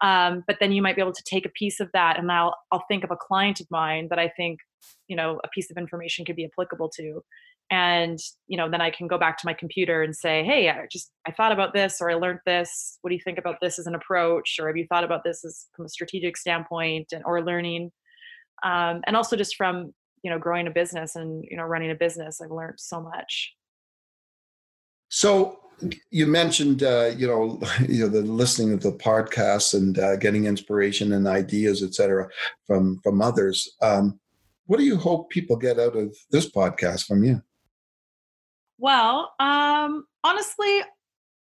um, 0.01 0.43
but 0.47 0.57
then 0.59 0.71
you 0.71 0.81
might 0.81 0.95
be 0.95 1.01
able 1.01 1.13
to 1.13 1.23
take 1.29 1.45
a 1.45 1.49
piece 1.49 1.79
of 1.79 1.91
that 1.93 2.17
and 2.17 2.31
I'll, 2.31 2.55
I'll 2.71 2.83
think 2.87 3.03
of 3.03 3.11
a 3.11 3.15
client 3.15 3.59
of 3.59 3.67
mine 3.69 4.07
that 4.09 4.17
I 4.17 4.29
think, 4.35 4.59
you 5.07 5.15
know, 5.15 5.39
a 5.43 5.47
piece 5.49 5.69
of 5.69 5.77
information 5.77 6.25
could 6.25 6.35
be 6.35 6.45
applicable 6.45 6.89
to 6.97 7.21
and 7.71 8.19
you 8.47 8.57
know 8.57 8.69
then 8.69 8.81
i 8.81 8.91
can 8.91 9.07
go 9.07 9.17
back 9.17 9.37
to 9.37 9.45
my 9.45 9.53
computer 9.53 10.03
and 10.03 10.15
say 10.15 10.43
hey 10.43 10.69
i 10.69 10.85
just 10.91 11.09
i 11.25 11.31
thought 11.31 11.53
about 11.53 11.73
this 11.73 11.99
or 12.01 12.11
i 12.11 12.13
learned 12.13 12.41
this. 12.45 12.97
What 13.01 13.09
do 13.09 13.15
you 13.15 13.21
think 13.21 13.37
about 13.37 13.57
this 13.61 13.79
as 13.79 13.87
an 13.87 13.95
approach? 13.95 14.57
Or 14.59 14.67
have 14.67 14.77
you 14.77 14.85
thought 14.87 15.03
about 15.03 15.23
this 15.23 15.43
as 15.45 15.67
from 15.75 15.85
a 15.85 15.89
strategic 15.89 16.37
standpoint 16.37 17.07
and 17.11 17.23
or 17.25 17.43
learning? 17.43 17.91
Um, 18.63 19.01
and 19.07 19.15
also 19.15 19.35
just 19.35 19.55
from 19.55 19.93
you 20.23 20.29
know 20.29 20.39
growing 20.39 20.67
a 20.67 20.71
business 20.71 21.15
and 21.15 21.43
you 21.49 21.57
know 21.57 21.63
running 21.63 21.89
a 21.89 21.95
business 21.95 22.41
i've 22.41 22.51
learned 22.51 22.79
so 22.79 23.01
much. 23.01 23.53
So 25.09 25.59
you 26.11 26.27
mentioned 26.27 26.83
uh, 26.83 27.11
you 27.17 27.27
know 27.27 27.59
you 27.87 28.01
know 28.01 28.09
the 28.09 28.21
listening 28.21 28.73
of 28.73 28.81
the 28.81 28.91
podcasts 28.91 29.73
and 29.73 29.97
uh, 29.97 30.15
getting 30.17 30.45
inspiration 30.45 31.13
and 31.13 31.27
ideas 31.27 31.81
etc 31.83 32.27
from 32.67 32.99
from 33.03 33.21
others. 33.21 33.75
Um, 33.81 34.19
what 34.67 34.77
do 34.77 34.85
you 34.85 34.95
hope 34.95 35.29
people 35.29 35.57
get 35.57 35.79
out 35.79 35.97
of 35.97 36.15
this 36.29 36.49
podcast 36.49 37.05
from 37.05 37.23
you 37.23 37.41
well, 38.81 39.31
um, 39.39 40.05
honestly, 40.23 40.81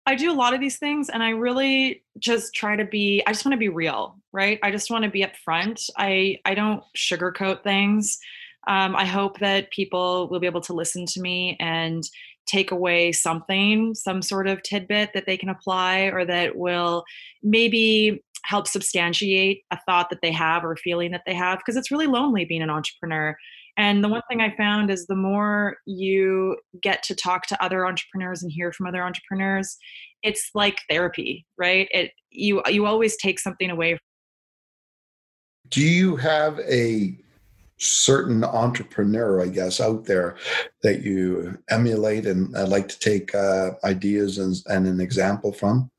I 0.06 0.14
do 0.14 0.32
a 0.32 0.34
lot 0.34 0.54
of 0.54 0.60
these 0.60 0.78
things 0.78 1.10
and 1.10 1.22
I 1.22 1.30
really 1.30 2.02
just 2.18 2.54
try 2.54 2.76
to 2.76 2.84
be 2.84 3.22
I 3.26 3.32
just 3.32 3.44
want 3.44 3.52
to 3.52 3.58
be 3.58 3.68
real, 3.68 4.16
right? 4.32 4.58
I 4.62 4.70
just 4.70 4.90
want 4.90 5.04
to 5.04 5.10
be 5.10 5.24
upfront. 5.24 5.90
I 5.98 6.38
I 6.44 6.54
don't 6.54 6.82
sugarcoat 6.96 7.62
things. 7.62 8.18
Um, 8.66 8.96
I 8.96 9.04
hope 9.04 9.38
that 9.40 9.70
people 9.70 10.28
will 10.28 10.40
be 10.40 10.46
able 10.46 10.62
to 10.62 10.72
listen 10.72 11.04
to 11.06 11.20
me 11.20 11.56
and 11.60 12.02
take 12.46 12.70
away 12.70 13.12
something, 13.12 13.94
some 13.94 14.22
sort 14.22 14.48
of 14.48 14.62
tidbit 14.62 15.10
that 15.12 15.26
they 15.26 15.36
can 15.36 15.48
apply 15.48 16.10
or 16.12 16.24
that 16.24 16.56
will 16.56 17.04
maybe 17.42 18.22
help 18.44 18.66
substantiate 18.66 19.62
a 19.72 19.78
thought 19.86 20.08
that 20.08 20.20
they 20.22 20.32
have 20.32 20.64
or 20.64 20.72
a 20.72 20.76
feeling 20.76 21.10
that 21.10 21.22
they 21.26 21.34
have 21.34 21.58
because 21.58 21.76
it's 21.76 21.90
really 21.90 22.06
lonely 22.06 22.44
being 22.44 22.62
an 22.62 22.70
entrepreneur 22.70 23.36
and 23.76 24.02
the 24.02 24.08
one 24.08 24.22
thing 24.28 24.40
I 24.40 24.56
found 24.56 24.90
is 24.90 25.06
the 25.06 25.16
more 25.16 25.76
you 25.86 26.56
get 26.82 27.02
to 27.04 27.14
talk 27.14 27.46
to 27.48 27.62
other 27.62 27.86
entrepreneurs 27.86 28.42
and 28.42 28.50
hear 28.50 28.72
from 28.72 28.86
other 28.86 29.02
entrepreneurs, 29.02 29.76
it's 30.22 30.50
like 30.54 30.80
therapy, 30.88 31.46
right? 31.58 31.88
It 31.90 32.12
you 32.30 32.62
you 32.68 32.86
always 32.86 33.16
take 33.16 33.38
something 33.38 33.70
away. 33.70 33.98
Do 35.68 35.82
you 35.82 36.16
have 36.16 36.58
a 36.60 37.18
certain 37.78 38.42
entrepreneur, 38.44 39.42
I 39.42 39.48
guess, 39.48 39.80
out 39.80 40.04
there 40.04 40.36
that 40.82 41.02
you 41.02 41.58
emulate 41.68 42.24
and 42.26 42.56
uh, 42.56 42.66
like 42.66 42.88
to 42.88 42.98
take 42.98 43.34
uh, 43.34 43.72
ideas 43.84 44.38
and, 44.38 44.56
and 44.66 44.86
an 44.86 45.00
example 45.00 45.52
from? 45.52 45.90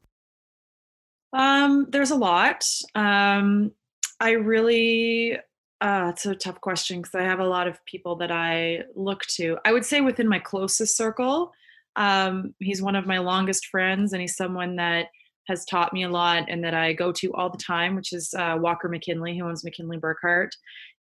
Um, 1.34 1.88
there's 1.90 2.12
a 2.12 2.16
lot. 2.16 2.66
Um, 2.96 3.72
I 4.20 4.32
really 4.32 5.38
Uh, 5.80 6.08
it's 6.10 6.26
a 6.26 6.36
tough 6.36 6.60
question 6.62 7.02
because 7.02 7.16
I 7.16 7.24
have 7.24 7.40
a 7.40 7.48
lot 7.48 7.68
of 7.68 7.84
people 7.86 8.16
that 8.18 8.32
I 8.32 8.80
look 8.96 9.22
to. 9.36 9.58
I 9.64 9.72
would 9.72 9.86
say 9.86 10.02
within 10.02 10.28
my 10.28 10.40
closest 10.40 10.98
circle, 10.98 11.52
um, 11.96 12.56
he's 12.60 12.82
one 12.82 12.96
of 12.96 13.06
my 13.06 13.20
longest 13.20 13.68
friends, 13.68 14.14
and 14.14 14.22
he's 14.22 14.36
someone 14.36 14.76
that 14.78 15.08
has 15.48 15.66
taught 15.66 15.94
me 15.94 16.04
a 16.04 16.10
lot 16.10 16.46
and 16.50 16.64
that 16.64 16.74
I 16.74 16.94
go 16.94 17.12
to 17.14 17.34
all 17.34 17.50
the 17.50 17.58
time, 17.58 17.96
which 17.96 18.12
is 18.12 18.34
uh, 18.38 18.58
Walker 18.60 18.90
McKinley, 18.90 19.38
who 19.38 19.46
owns 19.46 19.64
McKinley 19.64 19.98
Burkhardt. 19.98 20.54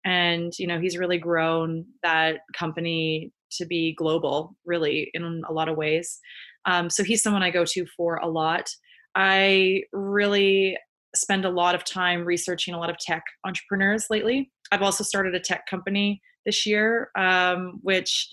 And, 0.03 0.53
you 0.59 0.67
know, 0.67 0.79
he's 0.79 0.97
really 0.97 1.17
grown 1.17 1.85
that 2.03 2.41
company 2.53 3.31
to 3.53 3.65
be 3.65 3.93
global, 3.93 4.55
really, 4.65 5.09
in 5.13 5.41
a 5.47 5.51
lot 5.51 5.67
of 5.67 5.77
ways. 5.77 6.19
Um, 6.65 6.89
so 6.89 7.03
he's 7.03 7.23
someone 7.23 7.43
I 7.43 7.49
go 7.49 7.65
to 7.65 7.85
for 7.97 8.17
a 8.17 8.27
lot. 8.27 8.69
I 9.15 9.83
really 9.93 10.77
spend 11.15 11.45
a 11.45 11.49
lot 11.49 11.75
of 11.75 11.83
time 11.83 12.25
researching 12.25 12.73
a 12.73 12.79
lot 12.79 12.89
of 12.89 12.97
tech 12.97 13.23
entrepreneurs 13.45 14.07
lately. 14.09 14.51
I've 14.71 14.81
also 14.81 15.03
started 15.03 15.35
a 15.35 15.39
tech 15.39 15.67
company 15.67 16.21
this 16.45 16.65
year, 16.65 17.09
um, 17.15 17.79
which 17.81 18.29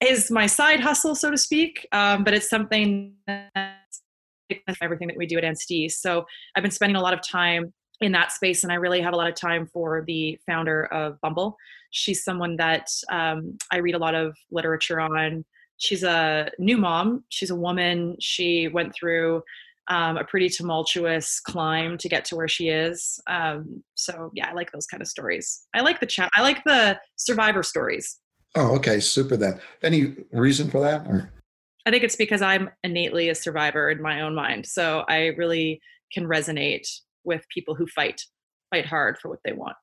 is 0.00 0.30
my 0.30 0.46
side 0.46 0.80
hustle, 0.80 1.14
so 1.14 1.30
to 1.30 1.38
speak, 1.38 1.86
um, 1.92 2.24
but 2.24 2.34
it's 2.34 2.48
something 2.48 3.14
that's 3.26 4.00
everything 4.82 5.08
that 5.08 5.16
we 5.16 5.26
do 5.26 5.38
at 5.38 5.44
Anstice. 5.44 6.00
So 6.00 6.24
I've 6.54 6.62
been 6.62 6.70
spending 6.70 6.96
a 6.96 7.00
lot 7.00 7.14
of 7.14 7.20
time 7.22 7.72
in 8.00 8.12
that 8.12 8.32
space, 8.32 8.64
and 8.64 8.72
I 8.72 8.76
really 8.76 9.00
have 9.00 9.14
a 9.14 9.16
lot 9.16 9.28
of 9.28 9.34
time 9.34 9.66
for 9.72 10.04
the 10.06 10.38
founder 10.46 10.86
of 10.86 11.20
Bumble. 11.20 11.56
She's 11.90 12.24
someone 12.24 12.56
that 12.56 12.88
um, 13.10 13.56
I 13.70 13.78
read 13.78 13.94
a 13.94 13.98
lot 13.98 14.14
of 14.14 14.36
literature 14.50 15.00
on. 15.00 15.44
She's 15.78 16.02
a 16.02 16.50
new 16.58 16.76
mom. 16.76 17.24
She's 17.28 17.50
a 17.50 17.56
woman. 17.56 18.16
She 18.20 18.68
went 18.68 18.94
through 18.94 19.42
um, 19.88 20.16
a 20.16 20.24
pretty 20.24 20.48
tumultuous 20.48 21.40
climb 21.40 21.98
to 21.98 22.08
get 22.08 22.24
to 22.26 22.36
where 22.36 22.48
she 22.48 22.68
is. 22.68 23.20
Um, 23.26 23.82
so 23.94 24.30
yeah, 24.34 24.48
I 24.48 24.52
like 24.52 24.72
those 24.72 24.86
kind 24.86 25.00
of 25.00 25.08
stories. 25.08 25.66
I 25.74 25.80
like 25.80 26.00
the 26.00 26.06
chat. 26.06 26.30
I 26.36 26.42
like 26.42 26.62
the 26.64 26.98
survivor 27.16 27.62
stories. 27.62 28.18
Oh, 28.56 28.74
okay, 28.76 29.00
super. 29.00 29.36
Then, 29.36 29.60
any 29.82 30.14
reason 30.32 30.70
for 30.70 30.80
that? 30.80 31.06
Or? 31.06 31.30
I 31.86 31.90
think 31.90 32.04
it's 32.04 32.16
because 32.16 32.40
I'm 32.40 32.70
innately 32.82 33.28
a 33.28 33.34
survivor 33.34 33.90
in 33.90 34.00
my 34.00 34.20
own 34.22 34.34
mind. 34.34 34.66
So 34.66 35.04
I 35.08 35.26
really 35.36 35.80
can 36.12 36.24
resonate 36.24 36.88
with 37.24 37.44
people 37.52 37.74
who 37.74 37.86
fight, 37.86 38.22
fight 38.70 38.86
hard 38.86 39.18
for 39.18 39.28
what 39.28 39.40
they 39.44 39.52
want. 39.52 39.76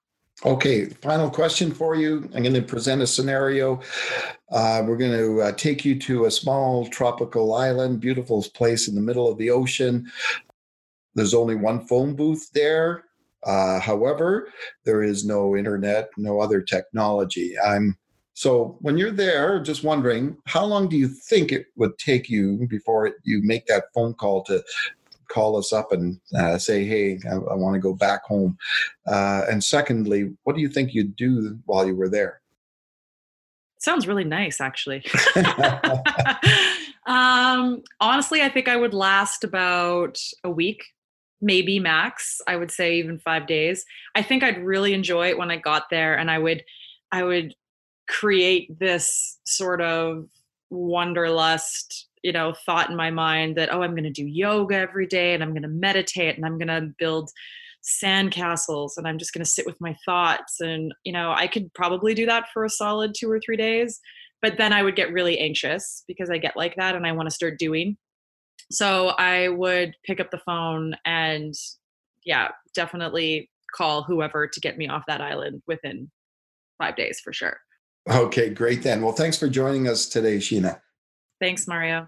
Okay, 0.43 0.85
final 0.85 1.29
question 1.29 1.71
for 1.71 1.95
you. 1.95 2.27
I'm 2.33 2.41
going 2.41 2.55
to 2.55 2.63
present 2.63 3.03
a 3.03 3.07
scenario. 3.07 3.79
Uh, 4.51 4.83
we're 4.87 4.97
going 4.97 5.11
to 5.11 5.41
uh, 5.41 5.51
take 5.51 5.85
you 5.85 5.99
to 5.99 6.25
a 6.25 6.31
small 6.31 6.87
tropical 6.87 7.53
island, 7.53 7.99
beautiful 7.99 8.43
place 8.55 8.87
in 8.87 8.95
the 8.95 9.01
middle 9.01 9.31
of 9.31 9.37
the 9.37 9.51
ocean. 9.51 10.09
There's 11.13 11.35
only 11.35 11.55
one 11.55 11.85
phone 11.85 12.15
booth 12.15 12.49
there. 12.53 13.03
Uh, 13.43 13.79
however, 13.79 14.49
there 14.83 15.03
is 15.03 15.25
no 15.25 15.55
internet, 15.55 16.09
no 16.17 16.39
other 16.39 16.61
technology. 16.61 17.55
I'm 17.59 17.97
so 18.33 18.77
when 18.81 18.97
you're 18.97 19.11
there, 19.11 19.61
just 19.61 19.83
wondering, 19.83 20.37
how 20.45 20.65
long 20.65 20.87
do 20.87 20.97
you 20.97 21.07
think 21.07 21.51
it 21.51 21.67
would 21.75 21.97
take 21.99 22.29
you 22.29 22.65
before 22.67 23.13
you 23.23 23.41
make 23.43 23.67
that 23.67 23.85
phone 23.93 24.13
call 24.15 24.43
to 24.45 24.63
call 25.31 25.57
us 25.57 25.71
up 25.71 25.91
and 25.91 26.19
uh, 26.37 26.57
say, 26.57 26.83
hey, 26.85 27.19
I, 27.29 27.35
I 27.35 27.55
want 27.55 27.75
to 27.75 27.79
go 27.79 27.93
back 27.93 28.23
home? 28.23 28.57
Uh, 29.07 29.43
and 29.49 29.63
secondly, 29.63 30.31
what 30.43 30.55
do 30.55 30.61
you 30.61 30.69
think 30.69 30.93
you'd 30.93 31.15
do 31.15 31.59
while 31.65 31.85
you 31.85 31.95
were 31.95 32.09
there? 32.09 32.41
Sounds 33.79 34.07
really 34.07 34.23
nice, 34.23 34.61
actually. 34.61 35.03
um, 37.07 37.81
honestly, 37.99 38.41
I 38.43 38.49
think 38.49 38.67
I 38.67 38.75
would 38.75 38.93
last 38.93 39.43
about 39.43 40.19
a 40.43 40.51
week, 40.51 40.83
maybe 41.41 41.79
max. 41.79 42.41
I 42.47 42.57
would 42.57 42.69
say 42.69 42.97
even 42.97 43.17
five 43.17 43.47
days. 43.47 43.85
I 44.15 44.21
think 44.21 44.43
I'd 44.43 44.63
really 44.63 44.93
enjoy 44.93 45.29
it 45.29 45.37
when 45.37 45.49
I 45.49 45.57
got 45.57 45.89
there, 45.89 46.15
and 46.17 46.29
I 46.29 46.37
would, 46.37 46.63
I 47.11 47.23
would 47.23 47.55
create 48.07 48.77
this 48.79 49.39
sort 49.45 49.81
of 49.81 50.27
wanderlust 50.69 52.07
you 52.23 52.31
know 52.31 52.53
thought 52.65 52.89
in 52.89 52.95
my 52.95 53.09
mind 53.09 53.55
that 53.55 53.73
oh 53.73 53.81
i'm 53.81 53.91
going 53.91 54.03
to 54.03 54.09
do 54.09 54.25
yoga 54.25 54.75
every 54.75 55.07
day 55.07 55.33
and 55.33 55.43
i'm 55.43 55.51
going 55.51 55.61
to 55.61 55.67
meditate 55.67 56.35
and 56.35 56.45
i'm 56.45 56.57
going 56.57 56.67
to 56.67 56.93
build 56.97 57.29
sandcastles 57.83 58.91
and 58.97 59.07
i'm 59.07 59.17
just 59.17 59.33
going 59.33 59.43
to 59.43 59.49
sit 59.49 59.65
with 59.65 59.79
my 59.81 59.95
thoughts 60.05 60.59
and 60.59 60.93
you 61.03 61.11
know 61.11 61.31
i 61.31 61.47
could 61.47 61.73
probably 61.73 62.13
do 62.13 62.25
that 62.25 62.45
for 62.53 62.63
a 62.63 62.69
solid 62.69 63.13
two 63.17 63.29
or 63.29 63.39
three 63.43 63.57
days 63.57 63.99
but 64.41 64.57
then 64.57 64.71
i 64.71 64.83
would 64.83 64.95
get 64.95 65.11
really 65.11 65.39
anxious 65.39 66.03
because 66.07 66.29
i 66.29 66.37
get 66.37 66.55
like 66.55 66.75
that 66.75 66.95
and 66.95 67.05
i 67.07 67.11
want 67.11 67.27
to 67.27 67.35
start 67.35 67.57
doing. 67.59 67.97
So 68.71 69.09
i 69.17 69.47
would 69.47 69.95
pick 70.05 70.19
up 70.19 70.31
the 70.31 70.41
phone 70.45 70.95
and 71.05 71.53
yeah 72.23 72.49
definitely 72.75 73.49
call 73.75 74.03
whoever 74.03 74.47
to 74.47 74.59
get 74.59 74.77
me 74.77 74.87
off 74.87 75.03
that 75.07 75.21
island 75.21 75.63
within 75.65 76.11
five 76.77 76.95
days 76.95 77.19
for 77.19 77.33
sure. 77.33 77.57
Okay 78.09 78.49
great 78.49 78.83
then. 78.83 79.01
Well 79.01 79.13
thanks 79.13 79.37
for 79.37 79.47
joining 79.47 79.87
us 79.87 80.07
today 80.07 80.37
sheena 80.37 80.81
Thanks, 81.41 81.67
Mario. 81.67 82.07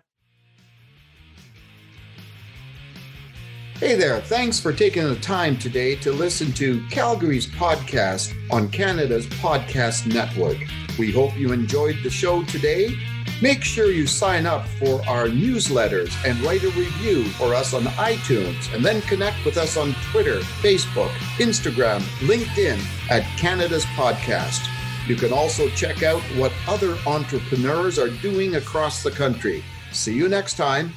Hey 3.78 3.96
there, 3.96 4.22
thanks 4.22 4.60
for 4.60 4.72
taking 4.72 5.04
the 5.04 5.15
time 5.15 5.58
today 5.58 5.96
to 5.98 6.13
listen 6.13 6.54
to 6.54 6.82
Calgary's 6.89 7.48
podcast 7.48 8.34
on 8.52 8.69
Canada's 8.69 9.26
Podcast 9.26 10.06
Network. 10.06 10.58
We 10.98 11.12
hope 11.12 11.36
you 11.36 11.52
enjoyed 11.52 11.98
the 12.04 12.10
show 12.12 12.43
today. 12.43 12.96
Make 13.41 13.63
sure 13.63 13.91
you 13.91 14.06
sign 14.06 14.46
up 14.46 14.67
for 14.80 15.06
our 15.06 15.28
newsletters 15.28 16.13
and 16.24 16.39
write 16.41 16.63
a 16.63 16.69
review 16.69 17.26
for 17.32 17.56
us 17.56 17.74
on 17.74 17.84
iTunes, 17.84 18.74
and 18.74 18.86
then 18.86 19.02
connect 19.02 19.43
with 19.43 19.58
us 19.58 19.76
on 19.76 19.96
Twitter, 20.12 20.39
Facebook, 20.62 21.12
Instagram, 21.39 22.00
LinkedIn 22.19 22.80
at 23.10 23.24
Canada's 23.38 23.86
Podcast. 23.98 24.69
You 25.08 25.16
can 25.16 25.34
also 25.34 25.68
check 25.70 26.02
out 26.02 26.22
what 26.38 26.54
other 26.68 26.98
entrepreneurs 27.06 28.00
are 28.00 28.10
doing 28.10 28.56
across 28.56 29.04
the 29.04 29.12
country. 29.12 29.63
See 29.92 30.13
you 30.13 30.30
next 30.30 30.56
time. 30.56 30.94